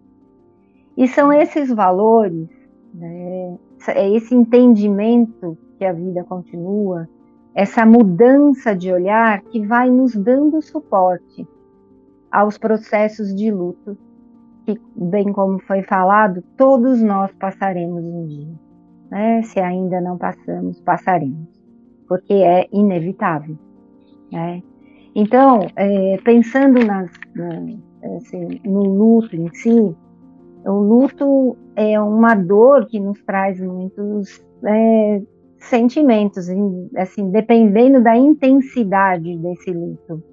[0.98, 2.50] E são esses valores
[2.94, 3.58] né?
[3.88, 7.10] É esse entendimento que a vida continua,
[7.56, 11.48] essa mudança de olhar que vai nos dando suporte
[12.32, 13.98] aos processos de luto,
[14.66, 18.54] que, bem como foi falado, todos nós passaremos um dia.
[19.10, 19.42] Né?
[19.44, 21.50] Se ainda não passamos, passaremos,
[22.08, 23.58] porque é inevitável.
[24.32, 24.64] Né?
[25.14, 29.96] Então, é, pensando nas, na, assim, no luto em si,
[30.66, 35.22] o luto é uma dor que nos traz muitos é,
[35.58, 36.48] sentimentos,
[36.96, 40.24] assim, dependendo da intensidade desse luto.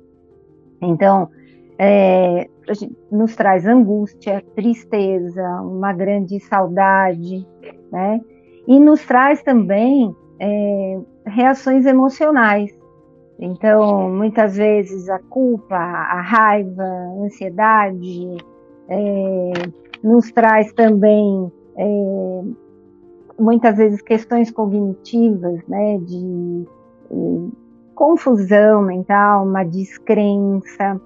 [0.81, 1.29] Então,
[1.79, 2.49] é,
[3.11, 7.47] nos traz angústia, tristeza, uma grande saudade,
[7.91, 8.21] né?
[8.67, 12.77] E nos traz também é, reações emocionais.
[13.39, 18.37] Então, muitas vezes a culpa, a raiva, a ansiedade,
[18.89, 19.53] é,
[20.03, 22.43] nos traz também é,
[23.39, 26.67] muitas vezes questões cognitivas, né, de
[27.11, 27.15] é,
[27.95, 31.01] confusão mental, uma descrença,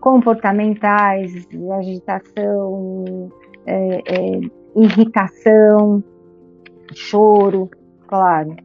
[0.00, 1.46] comportamentais,
[1.78, 3.30] agitação,
[3.66, 4.40] é, é,
[4.76, 6.02] irritação,
[6.94, 7.70] choro,
[8.06, 8.56] claro,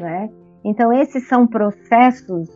[0.00, 0.30] né?
[0.64, 2.48] Então esses são processos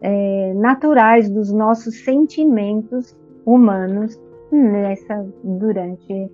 [0.00, 4.20] é, naturais dos nossos sentimentos humanos
[4.52, 6.30] nessa durante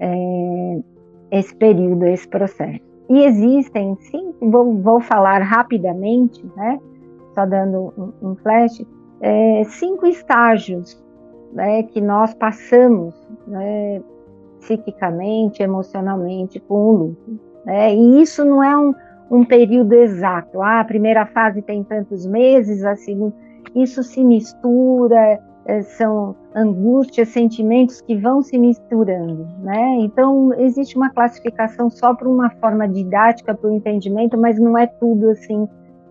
[0.00, 0.80] é,
[1.30, 2.80] esse período, esse processo.
[3.08, 6.78] E existem, sim, vou, vou falar rapidamente, né,
[7.34, 8.84] só dando um, um flash,
[9.20, 11.02] é, cinco estágios
[11.52, 13.14] né, que nós passamos
[13.46, 14.02] né,
[14.60, 17.40] psiquicamente, emocionalmente com o luto.
[17.64, 18.94] Né, e isso não é um,
[19.30, 20.60] um período exato.
[20.60, 23.34] Ah, a primeira fase tem tantos meses, a segunda.
[23.74, 29.96] Isso se mistura, é, são angústias, sentimentos que vão se misturando, né?
[29.98, 34.86] Então existe uma classificação só para uma forma didática para o entendimento, mas não é
[34.86, 35.68] tudo assim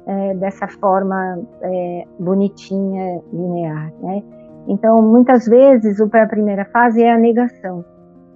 [0.08, 4.24] é, dessa forma é, bonitinha, linear, né?
[4.68, 7.84] Então muitas vezes a primeira fase é a negação,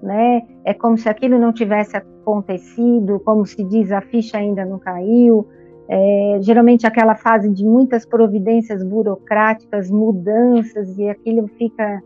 [0.01, 0.41] né?
[0.65, 5.47] É como se aquilo não tivesse acontecido, como se diz a ficha ainda não caiu,
[5.91, 12.03] é, geralmente aquela fase de muitas providências burocráticas, mudanças, e aquilo fica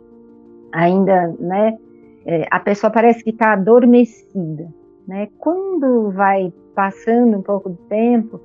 [0.72, 1.78] ainda, né?
[2.26, 4.68] É, a pessoa parece que está adormecida,
[5.06, 5.28] né?
[5.38, 8.40] Quando vai passando um pouco de tempo,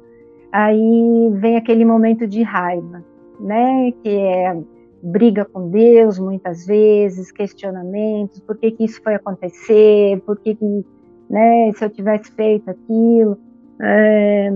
[0.52, 3.04] aí vem aquele momento de raiva,
[3.40, 3.92] né?
[4.02, 4.56] Que é
[5.02, 10.84] briga com Deus muitas vezes, questionamentos, por que, que isso foi acontecer, por que, que
[11.30, 13.38] né, se eu tivesse feito aquilo.
[13.80, 14.50] É,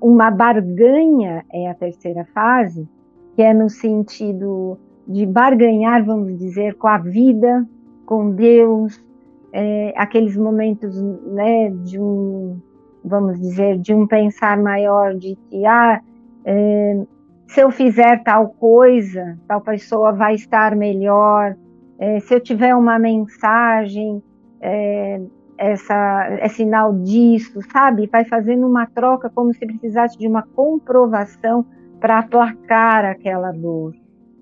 [0.00, 2.88] uma barganha é a terceira fase,
[3.34, 7.66] que é no sentido de barganhar, vamos dizer, com a vida,
[8.06, 9.04] com Deus,
[9.52, 12.58] é, aqueles momentos né, de um,
[13.04, 16.00] vamos dizer, de um pensar maior de que, ah,
[16.44, 17.02] é,
[17.46, 21.56] se eu fizer tal coisa, tal pessoa vai estar melhor,
[21.98, 24.22] é, se eu tiver uma mensagem,
[24.60, 25.20] é,
[25.58, 28.08] essa, é sinal disso, sabe?
[28.10, 31.64] Vai fazendo uma troca como se precisasse de uma comprovação
[32.00, 33.94] para aplacar aquela dor.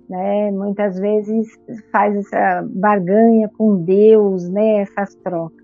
[0.08, 0.50] Né?
[0.50, 1.48] Muitas vezes
[1.90, 4.82] faz essa barganha com Deus, né?
[4.82, 5.62] essas trocas.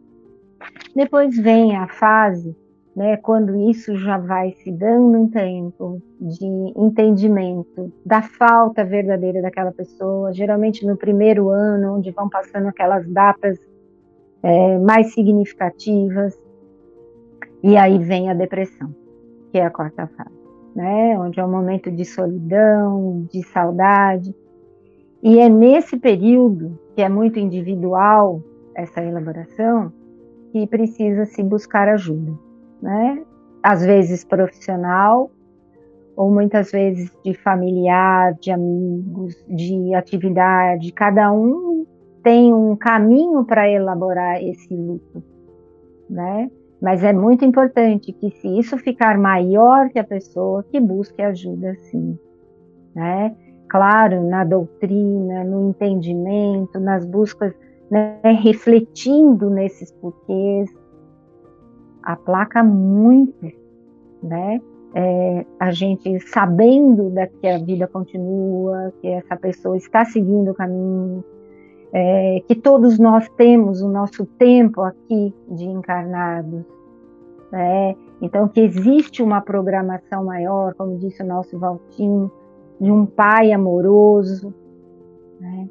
[0.94, 2.56] Depois vem a fase,
[2.98, 3.16] né?
[3.16, 6.44] quando isso já vai se dando um tempo de
[6.76, 13.56] entendimento da falta verdadeira daquela pessoa, geralmente no primeiro ano, onde vão passando aquelas datas
[14.42, 16.36] é, mais significativas.
[17.62, 18.92] E aí vem a depressão,
[19.52, 20.34] que é a quarta fase,
[20.74, 21.16] né?
[21.20, 24.34] onde é um momento de solidão, de saudade.
[25.22, 28.42] E é nesse período, que é muito individual,
[28.74, 29.92] essa elaboração,
[30.50, 32.47] que precisa se buscar ajuda.
[32.80, 33.24] Né?
[33.62, 35.30] Às vezes profissional,
[36.18, 41.86] ou muitas vezes de familiar, de amigos, de atividade, cada um
[42.24, 45.22] tem um caminho para elaborar esse luto,
[46.10, 46.50] né?
[46.82, 51.74] Mas é muito importante que se isso ficar maior que a pessoa, que busque ajuda
[51.90, 52.18] sim,
[52.94, 53.36] né?
[53.68, 57.54] Claro, na doutrina, no entendimento, nas buscas,
[57.88, 60.68] né, refletindo nesses porquês,
[62.02, 63.52] aplaca muito,
[64.22, 64.60] né?
[64.94, 70.54] É, a gente sabendo da que a vida continua, que essa pessoa está seguindo o
[70.54, 71.22] caminho,
[71.92, 76.64] é, que todos nós temos o nosso tempo aqui de encarnados.
[77.52, 77.94] Né?
[78.20, 82.30] Então, que existe uma programação maior, como disse o nosso Valtinho,
[82.80, 84.54] de um pai amoroso.
[85.38, 85.68] Né?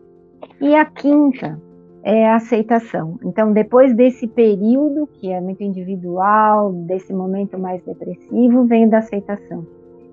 [0.61, 1.59] E a quinta
[2.03, 3.19] é a aceitação.
[3.23, 9.65] Então, depois desse período, que é muito individual, desse momento mais depressivo, vem da aceitação.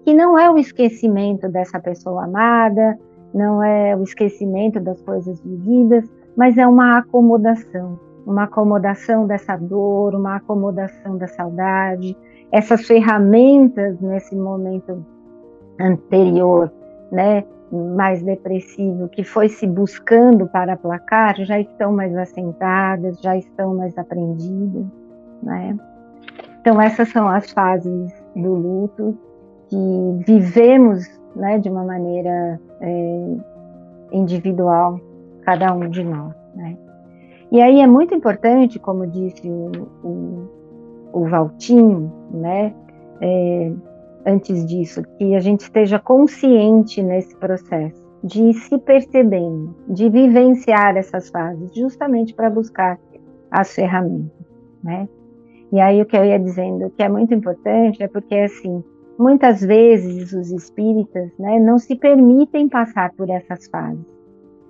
[0.04, 2.98] Que não é o esquecimento dessa pessoa amada,
[3.32, 6.04] não é o esquecimento das coisas vividas,
[6.36, 12.16] mas é uma acomodação, uma acomodação dessa dor, uma acomodação da saudade.
[12.52, 15.04] Essas ferramentas nesse momento
[15.80, 16.70] anterior,
[17.10, 17.44] né,
[17.74, 23.96] mais depressivo, que foi se buscando para aplacar, já estão mais assentadas, já estão mais
[23.98, 24.86] aprendidas,
[25.42, 25.76] né?
[26.60, 29.18] Então essas são as fases do luto
[29.68, 31.04] que vivemos
[31.36, 33.36] né, de uma maneira é,
[34.12, 35.00] individual,
[35.42, 36.34] cada um de nós.
[36.54, 36.76] Né?
[37.50, 39.70] E aí é muito importante, como disse o,
[40.02, 40.48] o,
[41.12, 42.74] o Valtinho, né,
[43.20, 43.72] é,
[44.26, 51.28] antes disso, que a gente esteja consciente nesse processo, de se percebendo, de vivenciar essas
[51.30, 52.98] fases, justamente para buscar
[53.50, 54.46] as ferramentas,
[54.82, 55.08] né?
[55.72, 58.82] E aí o que eu ia dizendo que é muito importante é porque assim
[59.18, 64.04] Muitas vezes os espíritas né, não se permitem passar por essas fases.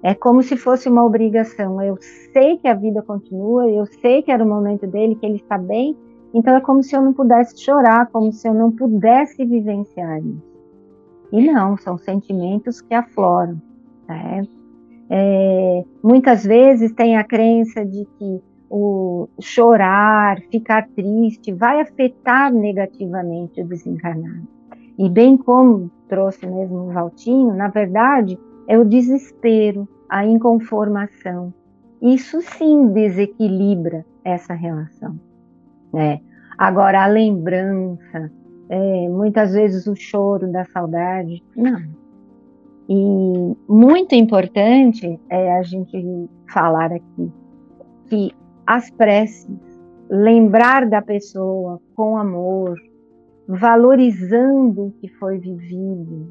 [0.03, 1.81] É como se fosse uma obrigação.
[1.81, 1.97] Eu
[2.33, 5.57] sei que a vida continua, eu sei que era o momento dele, que ele está
[5.57, 5.97] bem,
[6.35, 10.53] então é como se eu não pudesse chorar, como se eu não pudesse vivenciar isso.
[11.31, 13.63] E não, são sentimentos que afloram.
[14.09, 14.43] Né?
[15.09, 23.61] É, muitas vezes tem a crença de que o chorar, ficar triste, vai afetar negativamente
[23.61, 24.49] o desencarnado.
[24.99, 31.55] E bem como trouxe mesmo o Valtinho, na verdade, é o desespero, a inconformação.
[32.03, 35.19] Isso sim desequilibra essa relação.
[35.95, 36.21] Né?
[36.59, 38.31] Agora, a lembrança,
[38.69, 41.81] é, muitas vezes o choro da saudade, não.
[42.89, 47.33] E muito importante é a gente falar aqui
[48.09, 48.33] que
[48.67, 49.49] as preces,
[50.11, 52.77] lembrar da pessoa com amor,
[53.47, 56.31] valorizando o que foi vivido,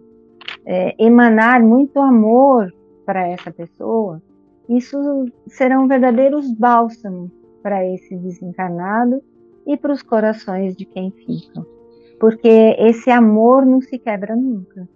[0.66, 2.72] é, emanar muito amor
[3.06, 4.22] para essa pessoa,
[4.68, 4.98] isso
[5.48, 7.32] serão verdadeiros bálsamos
[7.64, 9.22] para esse desencarnado
[9.66, 11.66] e para os corações de quem ficam,
[12.20, 14.88] porque esse amor não se quebra nunca,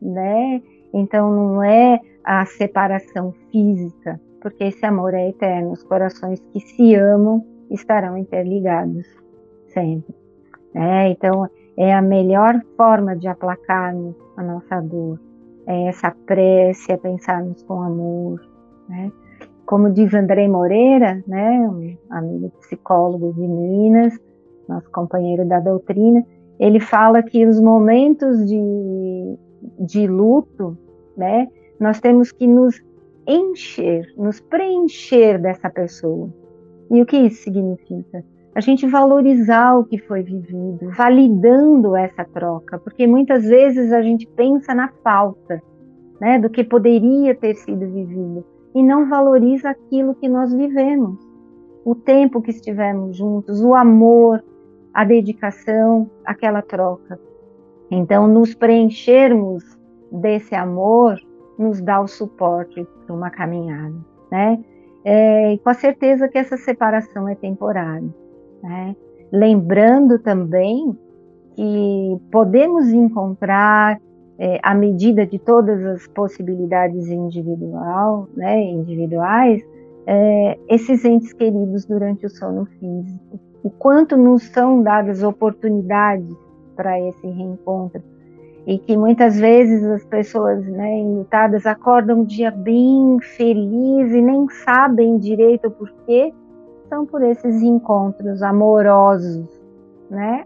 [0.00, 0.62] né?
[0.92, 5.72] Então não é a separação física, porque esse amor é eterno.
[5.72, 9.06] Os corações que se amam estarão interligados
[9.68, 10.14] sempre.
[10.74, 11.10] Né?
[11.10, 15.20] Então é a melhor forma de aplacarmos a nossa dor.
[15.66, 18.40] É essa prece, é pensarmos com amor.
[18.88, 19.10] Né?
[19.72, 24.12] Como diz André Moreira, né, um amigo psicólogo de Minas,
[24.68, 26.22] nosso companheiro da doutrina,
[26.60, 29.38] ele fala que os momentos de,
[29.80, 30.76] de luto,
[31.16, 31.48] né,
[31.80, 32.84] nós temos que nos
[33.26, 36.28] encher, nos preencher dessa pessoa.
[36.90, 38.22] E o que isso significa?
[38.54, 44.26] A gente valorizar o que foi vivido, validando essa troca, porque muitas vezes a gente
[44.36, 45.62] pensa na falta,
[46.20, 48.44] né, do que poderia ter sido vivido
[48.74, 51.18] e não valoriza aquilo que nós vivemos,
[51.84, 54.42] o tempo que estivemos juntos, o amor,
[54.94, 57.18] a dedicação, aquela troca.
[57.90, 59.78] Então, nos preenchermos
[60.10, 61.18] desse amor
[61.58, 63.94] nos dá o suporte para uma caminhada,
[64.30, 64.62] né?
[65.04, 68.08] É, com a certeza que essa separação é temporária,
[68.62, 68.96] né?
[69.32, 70.96] Lembrando também
[71.54, 74.00] que podemos encontrar,
[74.42, 79.62] é, à medida de todas as possibilidades individual, né, individuais,
[80.04, 83.38] é, esses entes queridos durante o sono físico.
[83.62, 86.36] O quanto nos são dadas oportunidades
[86.74, 88.02] para esse reencontro
[88.66, 94.48] e que muitas vezes as pessoas né, enlutadas acordam um dia bem feliz e nem
[94.64, 96.34] sabem direito o porquê,
[96.88, 99.46] são por esses encontros amorosos,
[100.10, 100.44] né?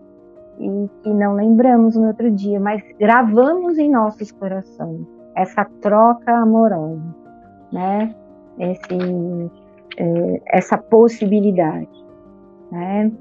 [0.59, 7.15] E que não lembramos no outro dia, mas gravamos em nossos corações essa troca amorosa,
[7.71, 8.15] né?
[8.59, 9.51] Esse,
[9.99, 12.05] é, essa possibilidade,
[12.73, 13.13] né?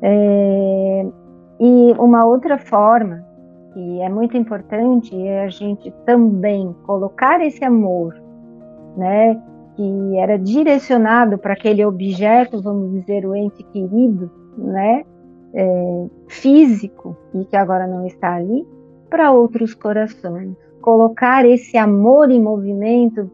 [0.00, 1.06] É,
[1.60, 3.24] e uma outra forma
[3.72, 8.14] que é muito importante é a gente também colocar esse amor,
[8.96, 9.40] né,
[9.74, 15.04] que era direcionado para aquele objeto, vamos dizer, o ente querido, né,
[15.54, 18.66] é, físico e que agora não está ali,
[19.10, 20.56] para outros corações.
[20.80, 23.30] Colocar esse amor em movimento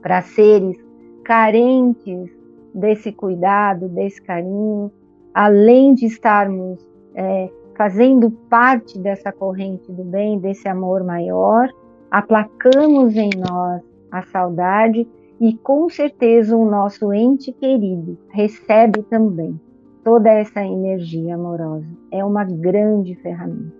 [0.00, 0.76] para seres
[1.22, 2.30] carentes
[2.74, 4.90] desse cuidado, desse carinho,
[5.34, 11.68] além de estarmos é, fazendo parte dessa corrente do bem, desse amor maior,
[12.10, 15.06] aplacamos em nós a saudade
[15.40, 19.60] e com certeza o nosso ente querido recebe também
[20.06, 21.84] toda essa energia amorosa.
[22.12, 23.74] É uma grande ferramenta.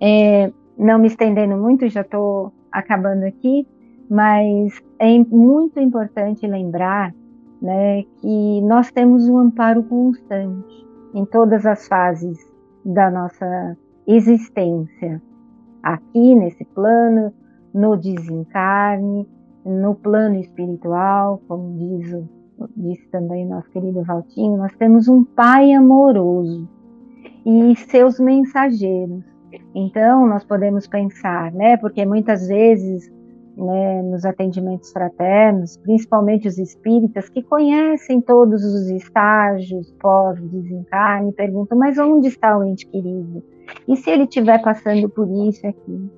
[0.00, 3.68] É, não me estendendo muito, já estou acabando aqui,
[4.08, 7.14] mas é muito importante lembrar
[7.60, 12.38] né, que nós temos um amparo constante em todas as fases
[12.82, 15.20] da nossa existência
[15.82, 17.34] aqui nesse plano,
[17.74, 19.28] no desencarne,
[19.62, 22.41] no plano espiritual, como diz o,
[22.76, 26.68] disse também nosso querido Valtinho, nós temos um Pai amoroso
[27.44, 29.24] e seus mensageiros.
[29.74, 33.10] Então, nós podemos pensar, né, porque muitas vezes
[33.56, 41.98] né, nos atendimentos fraternos, principalmente os espíritas, que conhecem todos os estágios pós-desencarne, perguntam: mas
[41.98, 43.42] onde está o ente querido?
[43.86, 46.10] E se ele estiver passando por isso aqui?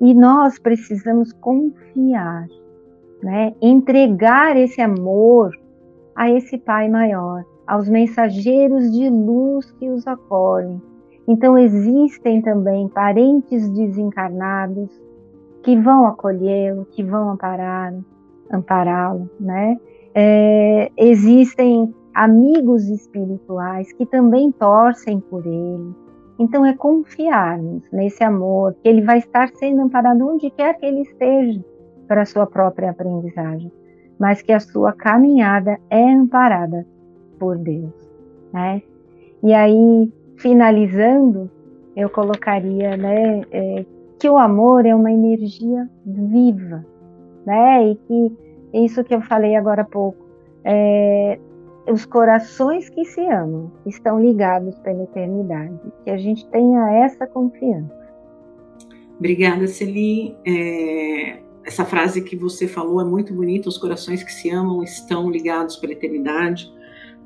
[0.00, 2.46] E nós precisamos confiar,
[3.22, 5.50] né, entregar esse amor
[6.18, 10.82] a esse Pai maior, aos mensageiros de luz que os acolhem.
[11.28, 14.90] Então, existem também parentes desencarnados
[15.62, 18.04] que vão acolhê-lo, que vão ampará-lo,
[18.50, 19.78] ampará-lo, né?
[20.12, 25.94] É, existem amigos espirituais que também torcem por ele.
[26.36, 31.02] Então é confiarmos nesse amor, que ele vai estar sendo amparado onde quer que ele
[31.02, 31.64] esteja
[32.08, 33.70] para a sua própria aprendizagem,
[34.18, 36.86] mas que a sua caminhada é amparada
[37.38, 37.92] por Deus,
[38.52, 38.82] né?
[39.42, 41.50] E aí, finalizando,
[41.96, 43.84] eu colocaria, né, é,
[44.18, 46.84] que o amor é uma energia viva,
[47.46, 47.90] né?
[47.90, 48.32] E que
[48.72, 50.18] isso que eu falei agora há pouco,
[50.64, 51.38] é,
[51.90, 57.96] os corações que se amam estão ligados pela eternidade, que a gente tenha essa confiança.
[59.18, 60.36] Obrigada, Celi.
[60.46, 61.38] É,
[61.68, 63.68] essa frase que você falou é muito bonita.
[63.68, 66.72] Os corações que se amam estão ligados pela eternidade.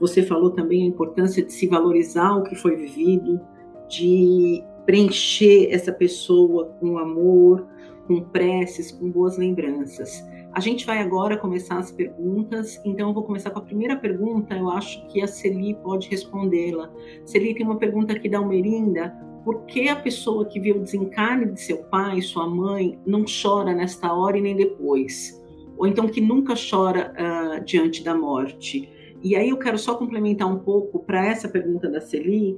[0.00, 3.40] Você falou também a importância de se valorizar o que foi vivido,
[3.88, 7.68] de preencher essa pessoa com amor,
[8.08, 10.24] com preces, com boas lembranças.
[10.52, 14.56] A gente vai agora começar as perguntas, então eu vou começar com a primeira pergunta,
[14.56, 16.90] eu acho que a Celi pode respondê-la.
[17.24, 19.14] Celi tem uma pergunta aqui da Almerinda,
[19.44, 23.74] por que a pessoa que viu o desencarne de seu pai, sua mãe, não chora
[23.74, 25.40] nesta hora e nem depois?
[25.76, 28.88] Ou então que nunca chora uh, diante da morte?
[29.22, 32.56] E aí eu quero só complementar um pouco para essa pergunta da Celi,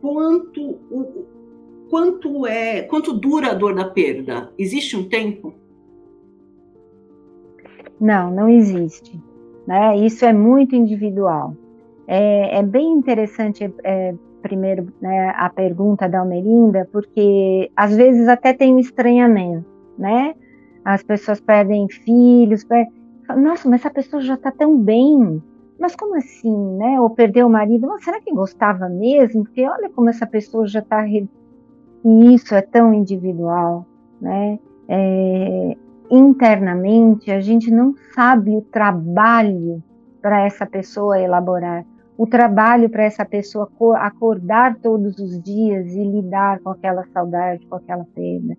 [0.00, 0.78] quanto
[1.90, 4.52] quanto é, quanto dura a dor da perda?
[4.58, 5.54] Existe um tempo?
[8.00, 9.20] Não, não existe.
[9.66, 9.98] Né?
[9.98, 11.54] Isso é muito individual.
[12.06, 18.52] É, é bem interessante é, primeiro né, a pergunta da Almerinda, porque às vezes até
[18.52, 19.66] tem um estranhamento,
[19.98, 20.34] né?
[20.84, 22.66] As pessoas perdem filhos,
[23.36, 25.42] nossa, mas essa pessoa já está tão bem,
[25.78, 27.00] mas como assim, né?
[27.00, 29.44] Ou perdeu o marido, mas será que gostava mesmo?
[29.44, 31.28] Porque olha como essa pessoa já está re...
[32.04, 33.86] e isso é tão individual,
[34.20, 34.58] né?
[34.88, 35.76] É...
[36.10, 39.82] internamente a gente não sabe o trabalho
[40.20, 41.84] para essa pessoa elaborar
[42.20, 43.66] o trabalho para essa pessoa
[43.96, 48.58] acordar todos os dias e lidar com aquela saudade, com aquela perda.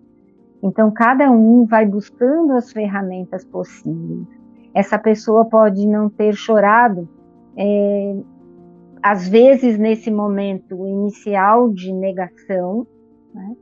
[0.60, 4.26] Então, cada um vai buscando as ferramentas possíveis.
[4.74, 7.08] Essa pessoa pode não ter chorado,
[7.56, 8.16] é,
[9.00, 12.84] às vezes nesse momento inicial de negação,
[13.32, 13.54] né?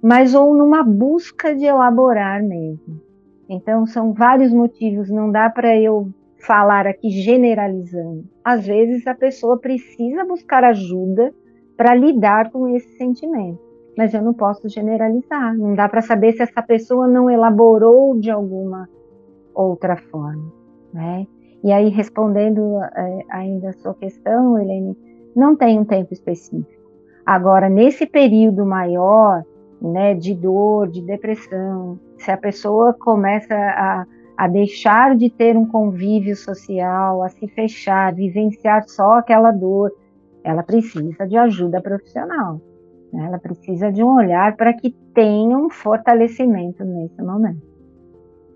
[0.00, 3.02] mas ou numa busca de elaborar mesmo.
[3.48, 8.24] Então, são vários motivos, não dá para eu falar aqui generalizando.
[8.44, 11.34] Às vezes a pessoa precisa buscar ajuda
[11.76, 13.58] para lidar com esse sentimento,
[13.96, 15.56] mas eu não posso generalizar.
[15.56, 18.88] Não dá para saber se essa pessoa não elaborou de alguma
[19.54, 20.52] outra forma,
[20.92, 21.26] né?
[21.62, 24.96] E aí respondendo é, ainda a sua questão, Helene,
[25.34, 26.78] não tem um tempo específico.
[27.26, 29.44] Agora nesse período maior,
[29.80, 34.06] né, de dor, de depressão, se a pessoa começa a
[34.38, 39.90] a deixar de ter um convívio social, a se fechar, vivenciar só aquela dor,
[40.44, 42.60] ela precisa de ajuda profissional.
[43.12, 43.24] Né?
[43.26, 47.66] Ela precisa de um olhar para que tenha um fortalecimento nesse momento.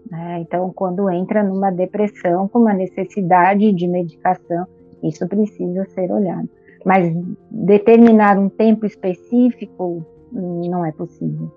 [0.09, 0.39] Né?
[0.39, 4.65] Então, quando entra numa depressão com uma necessidade de medicação,
[5.03, 6.49] isso precisa ser olhado.
[6.87, 7.13] Mas
[7.51, 11.51] determinar um tempo específico não é possível.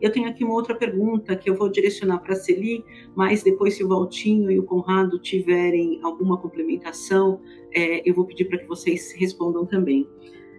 [0.00, 3.74] Eu tenho aqui uma outra pergunta que eu vou direcionar para a Celi, mas depois,
[3.74, 7.40] se o Valtinho e o Conrado tiverem alguma complementação,
[7.72, 10.08] é, eu vou pedir para que vocês respondam também.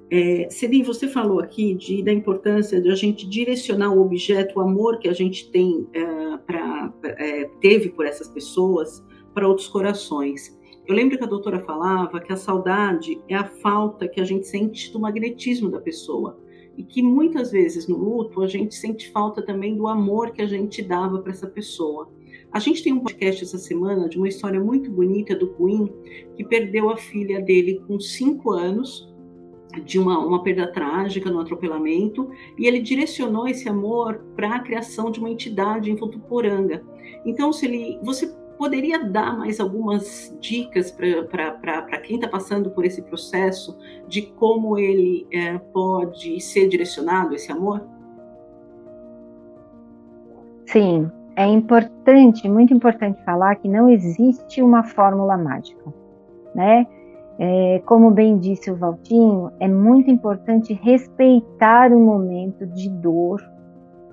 [0.10, 4.62] É, Celi, você falou aqui de, da importância de a gente direcionar o objeto, o
[4.62, 9.02] amor que a gente tem é, pra, é, teve por essas pessoas
[9.34, 10.60] para outros corações.
[10.86, 14.48] Eu lembro que a doutora falava que a saudade é a falta que a gente
[14.48, 16.38] sente do magnetismo da pessoa
[16.78, 20.48] e que muitas vezes no luto a gente sente falta também do amor que a
[20.48, 22.10] gente dava para essa pessoa.
[22.52, 25.92] A gente tem um podcast essa semana de uma história muito bonita do Queen
[26.36, 29.10] que perdeu a filha dele com cinco anos
[29.86, 35.10] de uma, uma perda trágica no atropelamento e ele direcionou esse amor para a criação
[35.10, 36.84] de uma entidade em Votuporanga.
[37.26, 43.02] Então, se ele, você poderia dar mais algumas dicas para quem está passando por esse
[43.02, 43.76] processo
[44.08, 47.82] de como ele é, pode ser direcionado, esse amor?
[50.68, 55.92] Sim, é importante, muito importante falar que não existe uma fórmula mágica,
[56.54, 56.86] né?
[57.40, 63.42] É, como bem disse o Valtinho, é muito importante respeitar o momento de dor,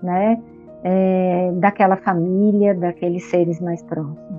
[0.03, 0.43] né?
[0.83, 4.38] é, daquela família, daqueles seres mais próximos.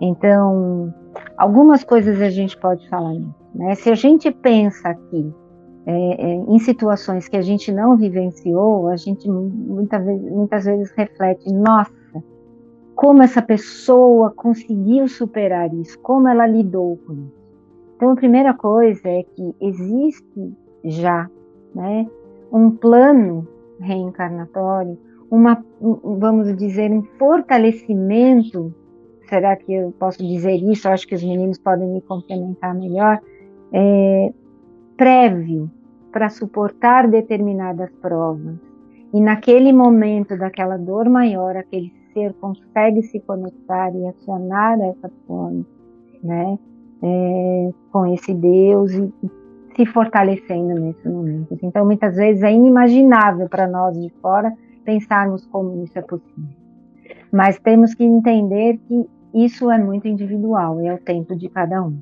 [0.00, 0.92] Então,
[1.36, 3.14] algumas coisas a gente pode falar
[3.54, 3.74] Né?
[3.74, 5.32] Se a gente pensa aqui
[5.86, 10.90] é, é, em situações que a gente não vivenciou, a gente muita vez, muitas vezes
[10.92, 11.92] reflete: nossa,
[12.94, 17.46] como essa pessoa conseguiu superar isso, como ela lidou com isso.
[17.96, 20.52] Então, a primeira coisa é que existe
[20.84, 21.30] já
[21.74, 22.06] né,
[22.52, 23.46] um plano
[23.80, 24.98] reencarnatório
[25.30, 28.74] uma, vamos dizer, um fortalecimento,
[29.28, 30.88] será que eu posso dizer isso?
[30.88, 33.20] acho que os meninos podem me complementar melhor,
[33.72, 34.32] é,
[34.96, 35.70] prévio
[36.12, 38.56] para suportar determinadas provas.
[39.12, 45.68] E naquele momento daquela dor maior, aquele ser consegue se conectar e acionar essa fonte,
[46.22, 46.58] né?
[47.02, 49.12] É, com esse Deus e
[49.76, 51.58] se fortalecendo nesse momento.
[51.62, 54.52] Então, muitas vezes é inimaginável para nós de fora
[54.82, 56.48] pensarmos como isso é possível.
[57.30, 59.06] Mas temos que entender que
[59.44, 61.98] isso é muito individual, é o tempo de cada um.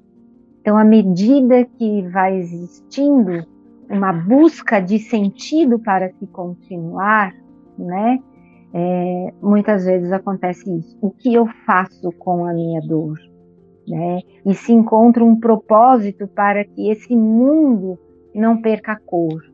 [0.60, 3.44] Então, à medida que vai existindo
[3.90, 7.34] uma busca de sentido para se continuar,
[7.76, 8.18] né?
[8.72, 10.96] É, muitas vezes acontece isso.
[11.00, 13.18] O que eu faço com a minha dor?
[13.86, 14.20] Né?
[14.46, 17.98] E se encontra um propósito para que esse mundo
[18.34, 19.44] não perca a cor,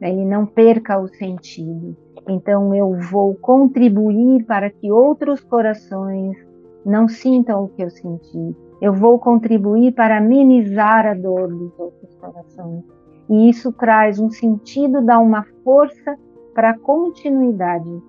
[0.00, 0.10] né?
[0.10, 1.96] ele não perca o sentido.
[2.28, 6.36] Então eu vou contribuir para que outros corações
[6.84, 8.56] não sintam o que eu senti.
[8.80, 12.84] Eu vou contribuir para amenizar a dor dos outros corações.
[13.28, 16.18] E isso traz um sentido, dá uma força
[16.54, 18.02] para a continuidade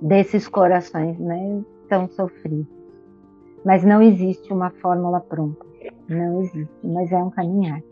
[0.00, 2.66] desses corações, né, tão sofridos.
[3.64, 5.66] Mas não existe uma fórmula pronta,
[6.08, 7.82] não existe, mas é um caminhar.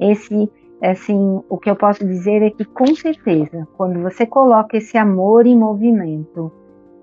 [0.00, 0.50] Esse,
[0.82, 5.46] assim, o que eu posso dizer é que com certeza, quando você coloca esse amor
[5.46, 6.52] em movimento,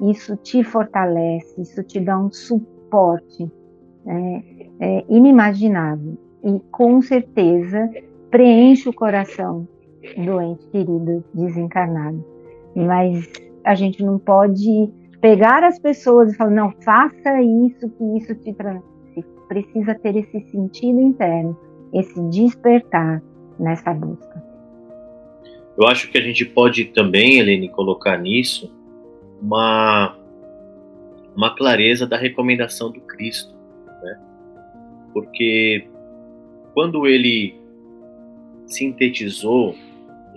[0.02, 3.50] isso te fortalece, isso te dá um suporte
[4.08, 4.44] é,
[4.80, 7.90] é, inimaginável e com certeza
[8.30, 9.68] preenche o coração
[10.18, 12.24] do ente querido desencarnado.
[12.76, 13.28] Mas
[13.64, 14.92] a gente não pode
[15.22, 18.56] pegar as pessoas e falar, não, faça isso, que isso te
[19.48, 21.58] precisa ter esse sentido interno,
[21.94, 23.24] esse despertar
[23.60, 24.44] nessa busca.
[25.78, 28.74] Eu acho que a gente pode também, Helene, colocar nisso
[29.42, 30.18] uma,
[31.36, 33.54] uma clareza da recomendação do Cristo,
[34.02, 34.20] né?
[35.14, 35.88] Porque
[36.74, 37.60] quando ele
[38.68, 39.76] sintetizou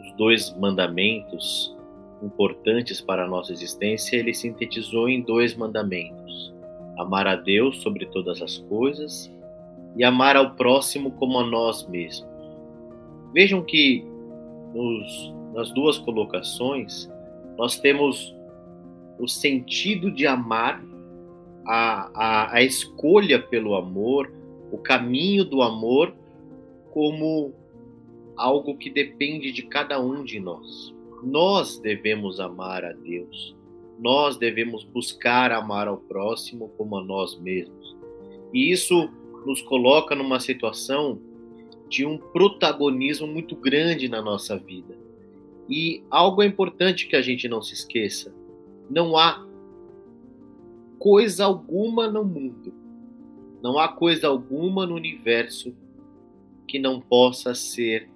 [0.01, 1.76] os dois mandamentos
[2.22, 6.55] importantes para a nossa existência, ele sintetizou em dois mandamentos:
[6.96, 9.30] amar a Deus sobre todas as coisas
[9.96, 12.28] e amar ao próximo como a nós mesmos.
[13.32, 14.05] Vejam que
[14.74, 17.11] nos, nas duas colocações
[17.57, 18.38] nós temos
[19.19, 20.83] o sentido de amar,
[21.66, 24.33] a, a, a escolha pelo amor,
[24.73, 26.14] o caminho do amor
[26.93, 27.53] como
[28.37, 30.95] algo que depende de cada um de nós.
[31.23, 33.57] Nós devemos amar a Deus.
[33.99, 37.97] Nós devemos buscar amar ao próximo como a nós mesmos.
[38.53, 39.11] E isso
[39.45, 41.21] nos coloca numa situação
[41.89, 44.97] de um protagonismo muito grande na nossa vida.
[45.69, 48.35] E algo é importante que a gente não se esqueça:
[48.89, 49.47] não há
[50.99, 52.72] coisa alguma no mundo,
[53.62, 55.74] não há coisa alguma no universo
[56.66, 58.09] que não possa ser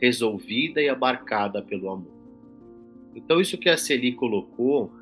[0.00, 2.12] resolvida e abarcada pelo amor.
[3.14, 4.92] Então, isso que a Celi colocou,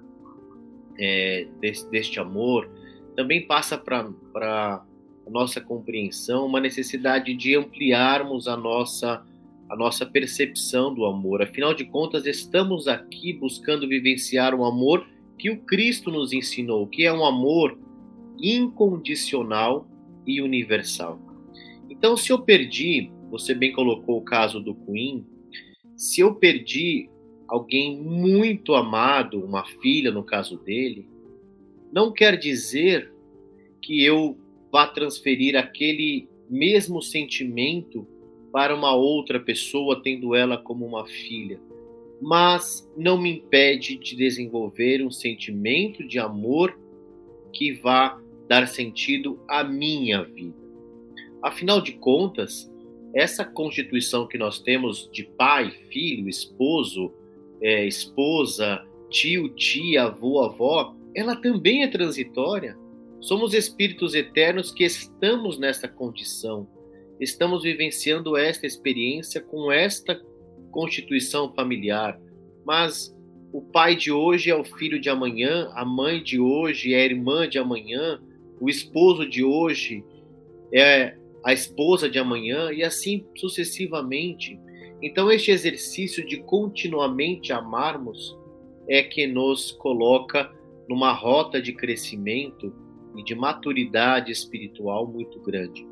[0.98, 1.48] é,
[1.90, 2.68] deste amor,
[3.16, 4.84] também passa para
[5.26, 9.24] a nossa compreensão uma necessidade de ampliarmos a nossa,
[9.72, 11.42] a nossa percepção do amor.
[11.42, 15.06] Afinal de contas, estamos aqui buscando vivenciar um amor
[15.38, 17.78] que o Cristo nos ensinou, que é um amor
[18.38, 19.88] incondicional
[20.26, 21.18] e universal.
[21.88, 25.26] Então, se eu perdi você bem colocou o caso do Queen.
[25.96, 27.08] Se eu perdi
[27.48, 31.08] alguém muito amado, uma filha no caso dele,
[31.90, 33.10] não quer dizer
[33.80, 34.38] que eu
[34.70, 38.06] vá transferir aquele mesmo sentimento
[38.52, 41.58] para uma outra pessoa, tendo ela como uma filha.
[42.20, 46.78] Mas não me impede de desenvolver um sentimento de amor
[47.52, 50.62] que vá dar sentido à minha vida.
[51.42, 52.70] Afinal de contas,
[53.14, 57.12] essa constituição que nós temos de pai, filho, esposo,
[57.60, 62.76] é, esposa, tio, tia, avô, avó, ela também é transitória.
[63.20, 66.66] Somos espíritos eternos que estamos nessa condição,
[67.22, 70.20] estamos vivenciando esta experiência com esta
[70.70, 72.20] constituição familiar.
[72.64, 73.16] Mas
[73.52, 77.04] o pai de hoje é o filho de amanhã, a mãe de hoje é a
[77.04, 78.20] irmã de amanhã,
[78.60, 80.04] o esposo de hoje
[80.74, 84.58] é a esposa de amanhã e assim sucessivamente.
[85.00, 88.36] Então, este exercício de continuamente amarmos
[88.88, 90.50] é que nos coloca
[90.88, 92.72] numa rota de crescimento
[93.16, 95.91] e de maturidade espiritual muito grande.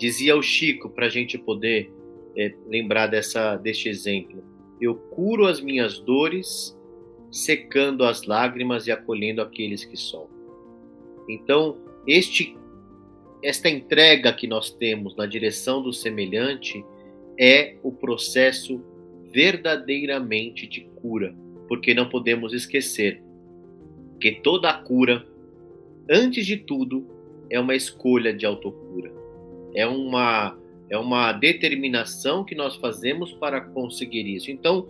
[0.00, 1.92] Dizia o Chico, para a gente poder
[2.34, 4.42] é, lembrar dessa, deste exemplo:
[4.80, 6.74] Eu curo as minhas dores,
[7.30, 10.40] secando as lágrimas e acolhendo aqueles que sofrem.
[11.28, 11.76] Então,
[12.06, 12.56] este
[13.42, 16.82] esta entrega que nós temos na direção do semelhante
[17.38, 18.82] é o processo
[19.30, 21.34] verdadeiramente de cura,
[21.68, 23.22] porque não podemos esquecer
[24.18, 25.26] que toda cura,
[26.10, 27.06] antes de tudo,
[27.50, 28.79] é uma escolha de autocura.
[29.74, 30.56] É uma
[30.90, 34.50] é uma determinação que nós fazemos para conseguir isso.
[34.50, 34.88] Então,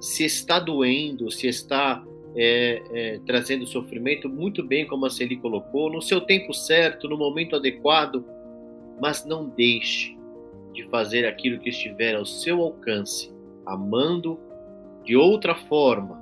[0.00, 2.04] se está doendo, se está
[2.36, 7.18] é, é, trazendo sofrimento, muito bem, como a Celi colocou, no seu tempo certo, no
[7.18, 8.24] momento adequado,
[9.00, 10.16] mas não deixe
[10.72, 13.32] de fazer aquilo que estiver ao seu alcance,
[13.66, 14.38] amando
[15.04, 16.20] de outra forma,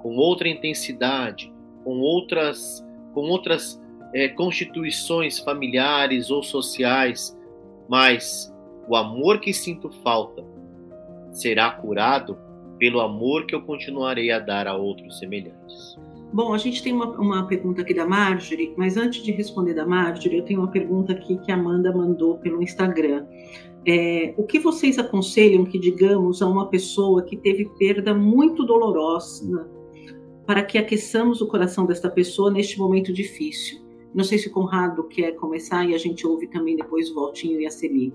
[0.00, 1.52] com outra intensidade,
[1.84, 2.82] com outras,
[3.12, 3.78] com outras
[4.14, 7.36] é, constituições familiares ou sociais,
[7.90, 8.54] mas
[8.88, 10.44] o amor que sinto falta
[11.32, 12.38] será curado
[12.78, 15.98] pelo amor que eu continuarei a dar a outros semelhantes.
[16.32, 19.84] Bom, a gente tem uma, uma pergunta aqui da Marjorie, mas antes de responder da
[19.84, 23.26] Marjorie, eu tenho uma pergunta aqui que a Amanda mandou pelo Instagram.
[23.84, 29.68] É, o que vocês aconselham que digamos a uma pessoa que teve perda muito dolorosa
[30.46, 33.89] para que aqueçamos o coração desta pessoa neste momento difícil?
[34.14, 37.60] Não sei se o Conrado quer começar e a gente ouve também depois o Valtinho
[37.60, 38.12] e a Celi.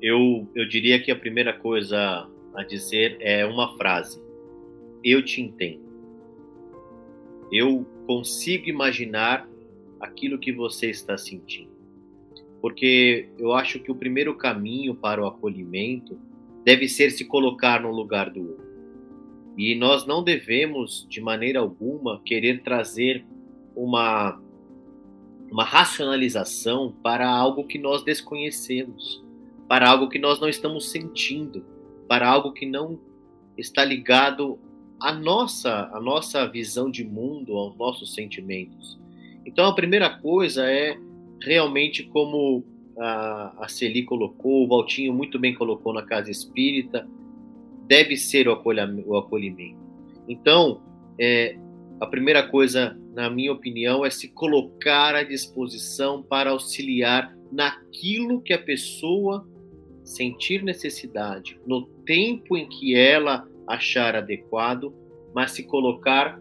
[0.00, 4.22] Eu, eu diria que a primeira coisa a dizer é uma frase:
[5.02, 5.84] Eu te entendo.
[7.50, 9.48] Eu consigo imaginar
[10.00, 11.74] aquilo que você está sentindo
[12.64, 16.18] porque eu acho que o primeiro caminho para o acolhimento
[16.64, 18.64] deve ser se colocar no lugar do outro.
[19.54, 23.22] E nós não devemos, de maneira alguma, querer trazer
[23.74, 24.40] uma,
[25.50, 29.22] uma racionalização para algo que nós desconhecemos,
[29.68, 31.64] para algo que nós não estamos sentindo,
[32.08, 32.98] para algo que não
[33.56, 34.58] está ligado
[35.00, 38.98] à nossa, à nossa visão de mundo, aos nossos sentimentos.
[39.44, 40.98] Então, a primeira coisa é
[41.40, 42.64] realmente como
[42.98, 47.06] a, a Celi colocou, o Valtinho muito bem colocou na casa espírita,
[47.86, 49.78] deve ser o acolhimento.
[50.28, 50.80] Então,
[51.18, 51.56] é,
[52.04, 58.52] a primeira coisa, na minha opinião, é se colocar à disposição para auxiliar naquilo que
[58.52, 59.46] a pessoa
[60.04, 64.94] sentir necessidade, no tempo em que ela achar adequado,
[65.34, 66.38] mas se colocar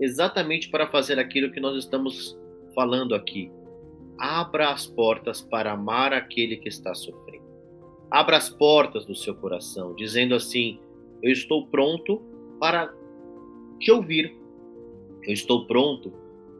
[0.00, 2.38] exatamente para fazer aquilo que nós estamos
[2.74, 3.52] falando aqui,
[4.18, 7.44] abra as portas para amar aquele que está sofrendo.
[8.10, 10.80] Abra as portas do seu coração, dizendo assim:
[11.22, 12.22] Eu estou pronto
[12.58, 12.92] para
[13.78, 14.43] te ouvir.
[15.26, 16.12] Eu estou pronto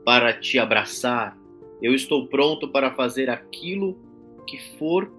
[0.05, 1.39] para te abraçar.
[1.83, 3.99] Eu estou pronto para fazer aquilo
[4.47, 5.13] que for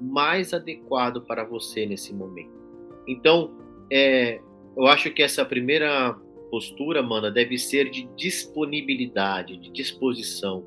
[0.00, 2.58] mais adequado para você nesse momento.
[3.06, 3.50] Então,
[3.90, 4.40] é,
[4.76, 6.16] eu acho que essa primeira
[6.50, 10.64] postura, mana, deve ser de disponibilidade, de disposição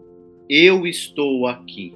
[0.50, 1.96] eu estou aqui.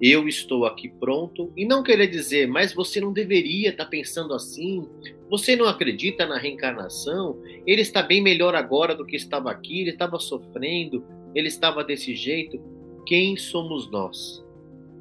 [0.00, 1.52] Eu estou aqui pronto.
[1.56, 4.88] E não querer dizer, mas você não deveria estar pensando assim.
[5.28, 7.40] Você não acredita na reencarnação?
[7.66, 9.80] Ele está bem melhor agora do que estava aqui.
[9.80, 11.04] Ele estava sofrendo.
[11.34, 12.60] Ele estava desse jeito.
[13.04, 14.44] Quem somos nós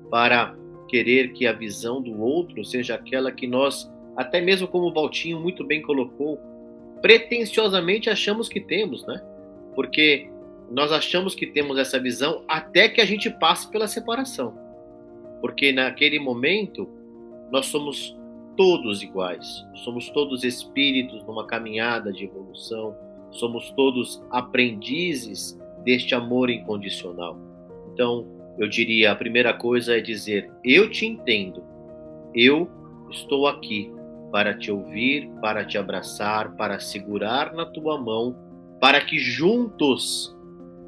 [0.10, 0.56] para
[0.88, 5.40] querer que a visão do outro seja aquela que nós, até mesmo como o Valtinho
[5.40, 6.40] muito bem colocou,
[7.02, 9.22] pretensiosamente achamos que temos, né?
[9.76, 10.30] Porque
[10.72, 14.58] nós achamos que temos essa visão até que a gente passe pela separação.
[15.42, 16.90] Porque naquele momento
[17.52, 18.18] nós somos
[18.56, 22.96] todos iguais, somos todos espíritos numa caminhada de evolução,
[23.32, 27.38] somos todos aprendizes deste amor incondicional.
[27.94, 28.28] Então,
[28.58, 31.64] eu diria: a primeira coisa é dizer, eu te entendo,
[32.34, 32.70] eu
[33.10, 33.92] estou aqui
[34.32, 38.36] para te ouvir, para te abraçar, para segurar na tua mão,
[38.80, 40.36] para que juntos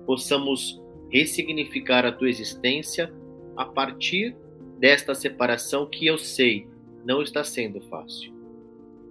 [0.05, 3.13] possamos ressignificar a tua existência
[3.55, 4.35] a partir
[4.79, 6.67] desta separação que eu sei
[7.07, 8.33] não está sendo fácil.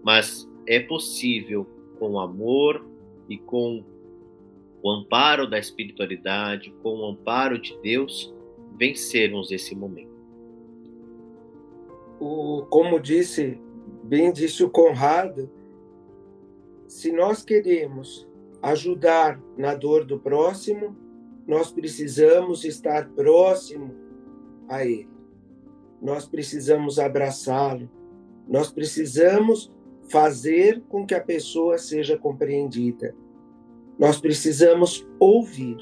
[0.05, 1.67] Mas é possível,
[1.99, 2.87] com amor
[3.27, 3.83] e com
[4.83, 8.35] o amparo da espiritualidade, com o amparo de Deus,
[8.79, 10.15] vencermos esse momento.
[12.21, 13.59] O, como disse,
[14.05, 15.51] bem disse o Conrado,
[16.87, 18.29] se nós queremos
[18.61, 20.95] ajudar na dor do próximo,
[21.47, 23.95] nós precisamos estar próximo
[24.69, 25.16] a ele.
[26.07, 27.91] Nós precisamos abraçá-lo.
[28.47, 29.73] Nós precisamos
[30.09, 33.13] fazer com que a pessoa seja compreendida.
[33.99, 35.77] Nós precisamos ouvir.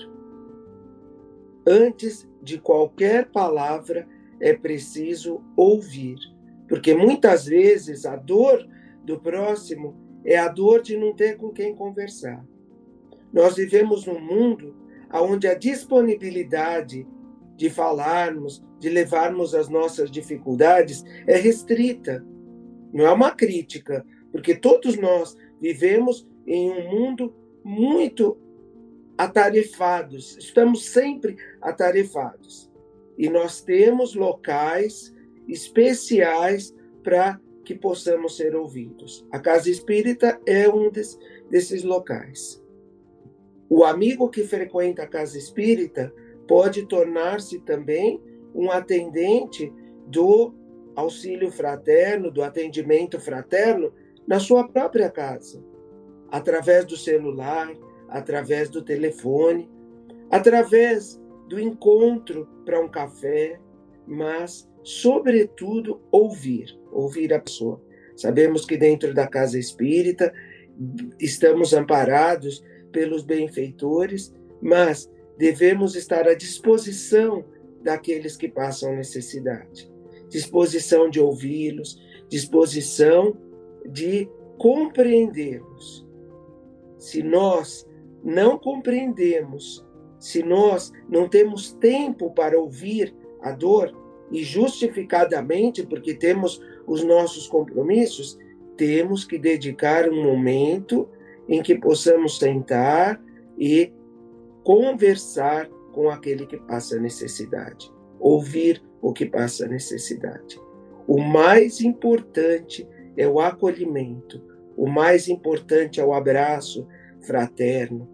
[1.67, 4.09] Antes de qualquer palavra,
[4.41, 6.17] é preciso ouvir,
[6.71, 8.67] porque muitas vezes a dor
[9.05, 9.95] do próximo
[10.25, 12.43] é a dor de não ter com quem conversar.
[13.31, 14.75] Nós vivemos num mundo
[15.13, 17.07] onde a disponibilidade
[17.57, 22.23] de falarmos, de levarmos as nossas dificuldades é restrita.
[22.93, 28.37] Não é uma crítica, porque todos nós vivemos em um mundo muito
[29.17, 32.71] atarefados, estamos sempre atarefados.
[33.17, 35.15] E nós temos locais
[35.49, 39.27] especiais para que possamos ser ouvidos.
[39.33, 41.19] A casa espírita é um des,
[41.49, 42.63] desses locais.
[43.67, 46.13] O amigo que frequenta a casa espírita
[46.47, 48.21] pode tornar-se também
[48.55, 49.73] um atendente
[50.07, 50.55] do
[50.95, 53.93] auxílio fraterno, do atendimento fraterno
[54.27, 55.63] na sua própria casa,
[56.31, 57.75] através do celular,
[58.09, 59.69] através do telefone,
[60.31, 63.59] através do encontro para um café,
[64.07, 67.83] mas, sobretudo, ouvir, ouvir a pessoa.
[68.17, 70.33] Sabemos que dentro da casa espírita
[71.19, 77.45] estamos amparados pelos benfeitores, mas devemos estar à disposição
[77.85, 79.93] daqueles que passam necessidade,
[80.29, 83.37] disposição de ouvi-los, disposição
[83.87, 84.29] de
[84.59, 86.05] compreendê-los.
[86.99, 87.87] Se nós
[88.25, 89.87] não compreendemos,
[90.19, 93.95] se nós não temos tempo para ouvir a dor,
[94.31, 98.39] e justificadamente, porque temos os nossos compromissos,
[98.77, 101.09] temos que dedicar um momento
[101.47, 103.23] em que possamos sentar
[103.59, 103.93] e
[104.65, 110.61] conversar com aquele que passa necessidade, ouvir o que passa necessidade.
[111.07, 114.43] O mais importante é o acolhimento,
[114.77, 116.87] o mais importante é o abraço
[117.21, 118.09] fraterno.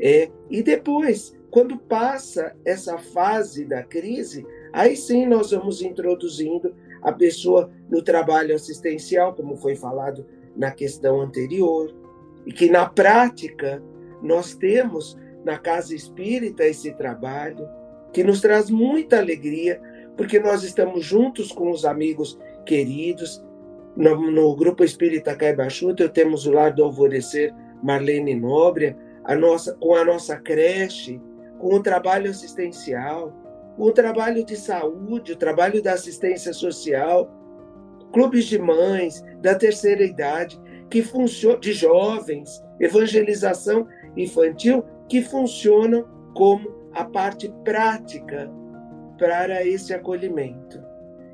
[0.00, 7.12] É, e depois, quando passa essa fase da crise, aí sim nós vamos introduzindo a
[7.12, 10.26] pessoa no trabalho assistencial, como foi falado
[10.56, 11.94] na questão anterior,
[12.46, 13.82] e que na prática
[14.22, 17.68] nós temos na casa espírita esse trabalho
[18.12, 19.80] que nos traz muita alegria,
[20.16, 22.36] porque nós estamos juntos com os amigos
[22.66, 23.44] queridos.
[23.96, 29.94] No, no grupo espírita Caibachuta, temos o Lar do Alvorecer Marlene Nóbrega, a nossa, com
[29.94, 31.20] a nossa creche,
[31.58, 33.32] com o trabalho assistencial,
[33.76, 37.30] com o trabalho de saúde, o trabalho da assistência social,
[38.12, 43.86] clubes de mães, da terceira idade, que funcionam, de jovens, evangelização
[44.16, 48.50] infantil, que funcionam como a parte prática
[49.18, 50.80] para esse acolhimento.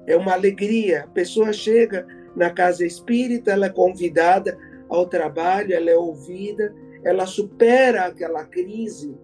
[0.07, 1.05] É uma alegria.
[1.05, 4.59] A pessoa chega na casa espírita, ela é convidada
[4.89, 9.16] ao trabalho, ela é ouvida, ela supera aquela crise,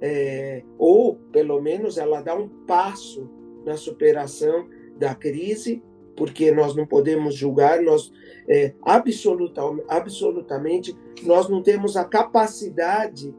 [0.00, 3.28] é, ou pelo menos ela dá um passo
[3.64, 4.68] na superação
[4.98, 5.82] da crise,
[6.16, 8.12] porque nós não podemos julgar, nós
[8.48, 13.34] é, absoluta, absolutamente nós não temos a capacidade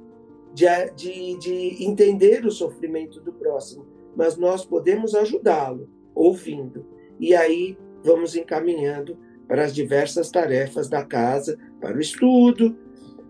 [0.56, 3.86] de, de, de entender o sofrimento do próximo,
[4.16, 6.86] mas nós podemos ajudá-lo, ouvindo.
[7.20, 12.76] E aí vamos encaminhando para as diversas tarefas da casa, para o estudo,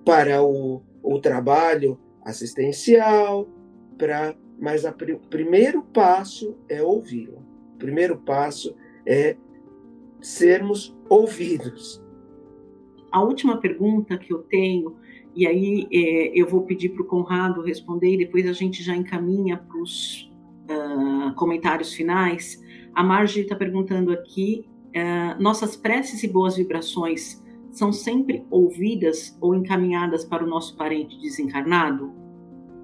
[0.06, 3.50] para o, o trabalho assistencial,
[3.98, 7.44] para mas o primeiro passo é ouvi-lo.
[7.74, 8.74] O primeiro passo
[9.06, 9.36] é
[10.22, 12.02] sermos ouvidos.
[13.12, 14.96] A última pergunta que eu tenho
[15.36, 18.96] e aí é, eu vou pedir para o Conrado responder e depois a gente já
[18.96, 20.32] encaminha para os
[20.70, 22.64] uh, comentários finais.
[22.94, 24.66] A Marge está perguntando aqui:
[24.96, 31.20] uh, nossas preces e boas vibrações são sempre ouvidas ou encaminhadas para o nosso parente
[31.20, 32.14] desencarnado?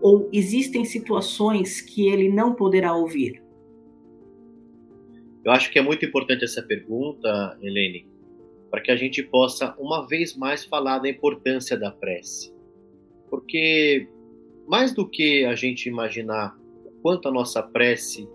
[0.02, 3.42] Ou existem situações que ele não poderá ouvir?
[5.46, 8.11] Eu acho que é muito importante essa pergunta, Helene,
[8.72, 12.56] para que a gente possa uma vez mais falar da importância da prece.
[13.30, 14.08] Porque
[14.66, 18.28] mais do que a gente imaginar o quanto a nossa prece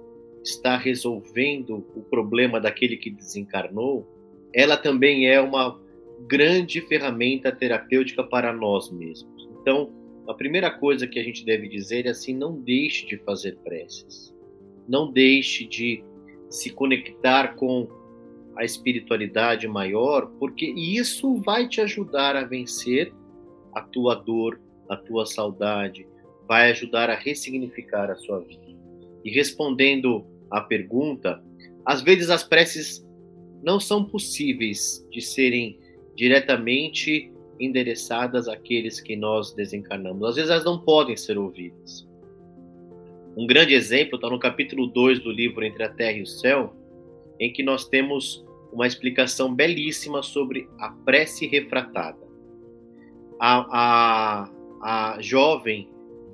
[0.44, 4.06] está resolvendo o problema daquele que desencarnou,
[4.52, 5.80] ela também é uma
[6.28, 9.48] grande ferramenta terapêutica para nós mesmos.
[9.60, 9.90] Então,
[10.28, 14.34] a primeira coisa que a gente deve dizer é assim: não deixe de fazer preces.
[14.88, 16.04] Não deixe de
[16.48, 17.88] se conectar com
[18.56, 23.12] a espiritualidade maior, porque isso vai te ajudar a vencer
[23.74, 26.06] a tua dor, a tua saudade,
[26.48, 28.66] vai ajudar a ressignificar a sua vida.
[29.24, 31.42] E respondendo à pergunta,
[31.84, 33.06] às vezes as preces
[33.62, 35.78] não são possíveis de serem
[36.14, 40.28] diretamente endereçadas àqueles que nós desencarnamos.
[40.28, 42.06] Às vezes elas não podem ser ouvidas.
[43.36, 46.74] Um grande exemplo está no capítulo 2 do livro Entre a Terra e o Céu,
[47.38, 52.26] em que nós temos uma explicação belíssima sobre a prece refratada.
[53.40, 55.88] A, a, a jovem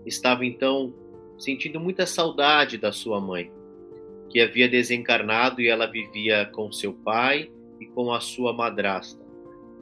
[0.06, 0.94] estava então
[1.38, 3.50] sentindo muita saudade da sua mãe,
[4.30, 7.50] que havia desencarnado e ela vivia com seu pai
[7.80, 9.20] e com a sua madrasta.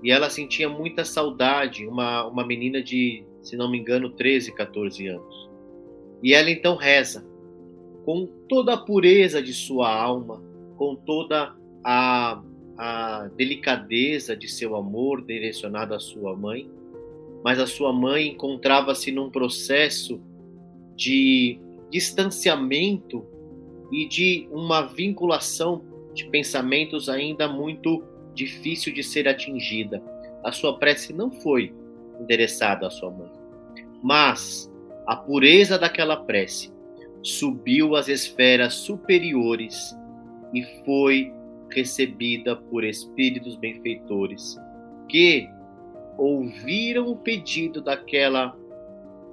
[0.02, 5.06] E ela sentia muita saudade, uma, uma menina de, se não me engano, 13, 14
[5.09, 5.51] anos.
[6.22, 7.27] E ela então reza,
[8.05, 10.43] com toda a pureza de sua alma,
[10.77, 11.55] com toda
[11.85, 12.43] a,
[12.77, 16.70] a delicadeza de seu amor direcionado à sua mãe,
[17.43, 20.20] mas a sua mãe encontrava-se num processo
[20.97, 21.59] de
[21.90, 23.27] distanciamento
[23.90, 25.85] e de uma vinculação
[26.15, 28.05] de pensamentos ainda muito
[28.35, 30.02] difícil de ser atingida.
[30.44, 31.74] A sua prece não foi
[32.20, 33.31] endereçada à sua mãe,
[34.02, 34.70] mas
[35.07, 36.73] a pureza daquela prece
[37.23, 39.94] subiu às esferas superiores
[40.55, 41.32] e foi
[41.72, 44.59] recebida por espíritos benfeitores
[45.09, 45.48] que
[46.18, 48.56] ouviram o pedido daquela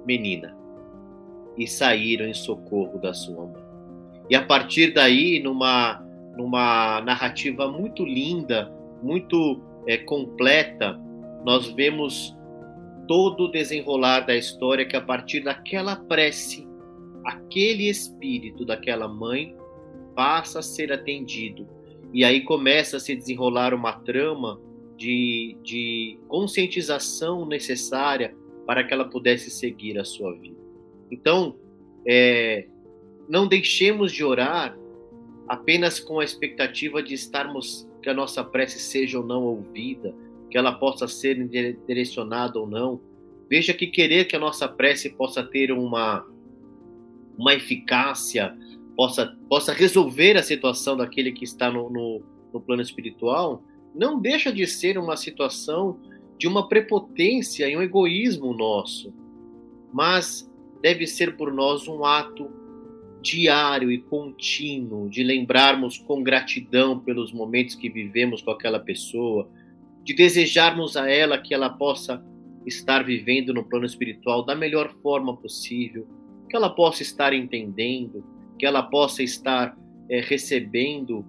[0.06, 0.56] menina
[1.56, 3.62] e saíram em socorro da sua mãe.
[4.30, 6.04] E a partir daí, numa,
[6.36, 10.98] numa narrativa muito linda, muito é, completa,
[11.44, 12.36] nós vemos
[13.06, 16.68] todo o desenrolar da história que a partir daquela prece,
[17.24, 19.56] aquele espírito daquela mãe
[20.14, 21.66] passa a ser atendido.
[22.12, 24.60] E aí começa a se desenrolar uma trama
[24.96, 28.34] de, de conscientização necessária
[28.66, 30.58] para que ela pudesse seguir a sua vida.
[31.10, 31.56] Então,
[32.06, 32.66] é,
[33.28, 34.76] não deixemos de orar
[35.46, 40.14] apenas com a expectativa de estarmos que a nossa prece seja ou não ouvida,
[40.50, 41.46] que ela possa ser
[41.86, 43.00] direcionada ou não.
[43.48, 46.26] Veja que querer que a nossa prece possa ter uma
[47.38, 48.52] uma eficácia,
[48.98, 52.20] possa possa resolver a situação daquele que está no, no,
[52.52, 53.62] no plano espiritual,
[53.94, 56.00] não deixa de ser uma situação
[56.36, 59.14] de uma prepotência e um egoísmo nosso,
[59.92, 60.50] mas
[60.82, 62.50] deve ser por nós um ato
[63.22, 69.48] diário e contínuo de lembrarmos com gratidão pelos momentos que vivemos com aquela pessoa,
[70.02, 72.20] de desejarmos a ela que ela possa
[72.66, 76.04] estar vivendo no plano espiritual da melhor forma possível,
[76.50, 78.24] que ela possa estar entendendo,
[78.58, 79.76] que ela possa estar
[80.08, 81.24] é, recebendo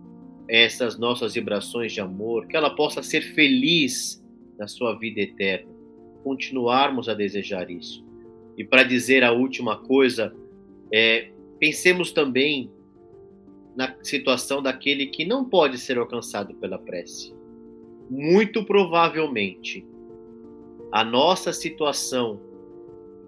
[0.47, 4.23] essas nossas vibrações de amor, que ela possa ser feliz
[4.57, 5.71] na sua vida eterna.
[6.23, 8.03] Continuarmos a desejar isso.
[8.57, 10.35] E para dizer a última coisa,
[10.91, 11.29] é,
[11.59, 12.71] Pensemos também
[13.75, 17.35] na situação daquele que não pode ser alcançado pela prece.
[18.09, 19.85] Muito provavelmente,
[20.91, 22.41] a nossa situação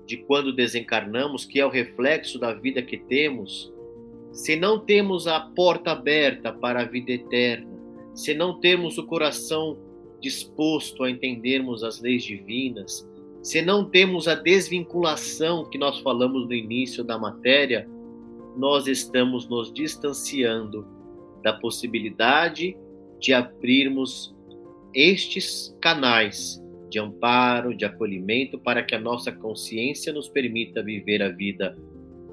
[0.06, 3.71] de quando desencarnamos, que é o reflexo da vida que temos,
[4.32, 7.72] se não temos a porta aberta para a vida eterna,
[8.14, 9.78] se não temos o coração
[10.20, 13.08] disposto a entendermos as leis divinas,
[13.42, 17.90] se não temos a desvinculação que nós falamos no início da matéria,
[18.56, 20.86] nós estamos nos distanciando
[21.42, 22.78] da possibilidade
[23.20, 24.36] de abrirmos
[24.94, 31.30] estes canais de amparo, de acolhimento, para que a nossa consciência nos permita viver a
[31.30, 31.78] vida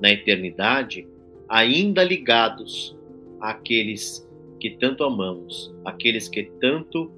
[0.00, 1.06] na eternidade,
[1.48, 2.96] ainda ligados
[3.40, 4.28] àqueles
[4.60, 7.12] que tanto amamos, aqueles que tanto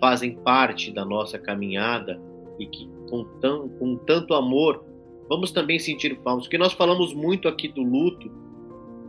[0.00, 2.20] fazem parte da nossa caminhada
[2.58, 4.84] e que com, tão, com tanto amor
[5.28, 8.30] vamos também sentir falta, porque nós falamos muito aqui do luto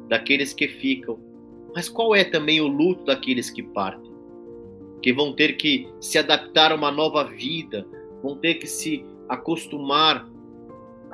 [0.08, 1.20] daqueles que ficam,
[1.76, 4.12] mas qual é também o luto daqueles que partem?
[5.02, 7.86] Que vão ter que se adaptar a uma nova vida,
[8.24, 10.28] vão ter que se acostumar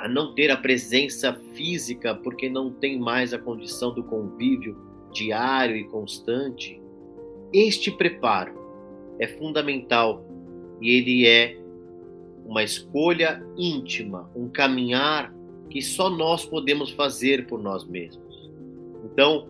[0.04, 4.78] a não ter a presença física, porque não tem mais a condição do convívio
[5.14, 6.82] diário e constante.
[7.54, 8.54] Este preparo
[9.18, 10.26] é fundamental
[10.82, 11.58] e ele é
[12.46, 15.34] uma escolha íntima, um caminhar
[15.70, 18.52] que só nós podemos fazer por nós mesmos.
[19.06, 19.48] Então,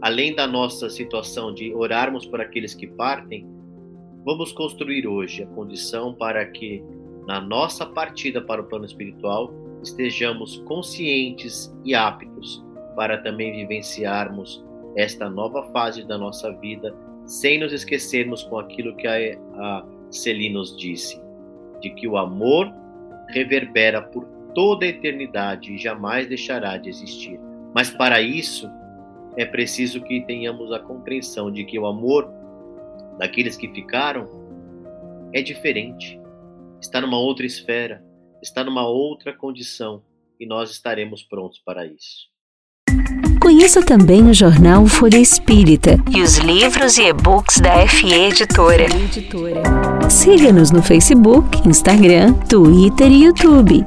[0.00, 3.46] além da nossa situação de orarmos por aqueles que partem,
[4.24, 6.82] vamos construir hoje a condição para que,
[7.24, 12.64] na nossa partida para o plano espiritual, estejamos conscientes e aptos
[12.94, 14.64] para também vivenciarmos
[14.96, 16.94] esta nova fase da nossa vida,
[17.24, 21.20] sem nos esquecermos com aquilo que a, a Celi nos disse
[21.80, 22.72] de que o amor
[23.28, 27.40] reverbera por toda a eternidade e jamais deixará de existir.
[27.74, 28.68] Mas para isso
[29.36, 32.30] é preciso que tenhamos a compreensão de que o amor
[33.18, 34.28] daqueles que ficaram
[35.32, 36.20] é diferente,
[36.80, 38.04] está numa outra esfera,
[38.42, 40.02] está numa outra condição
[40.38, 42.32] e nós estaremos prontos para isso.
[43.40, 48.86] Conheça também o jornal Folha Espírita e os livros e e-books da FE Editora.
[50.08, 53.84] Siga-nos no Facebook, Instagram, Twitter e YouTube.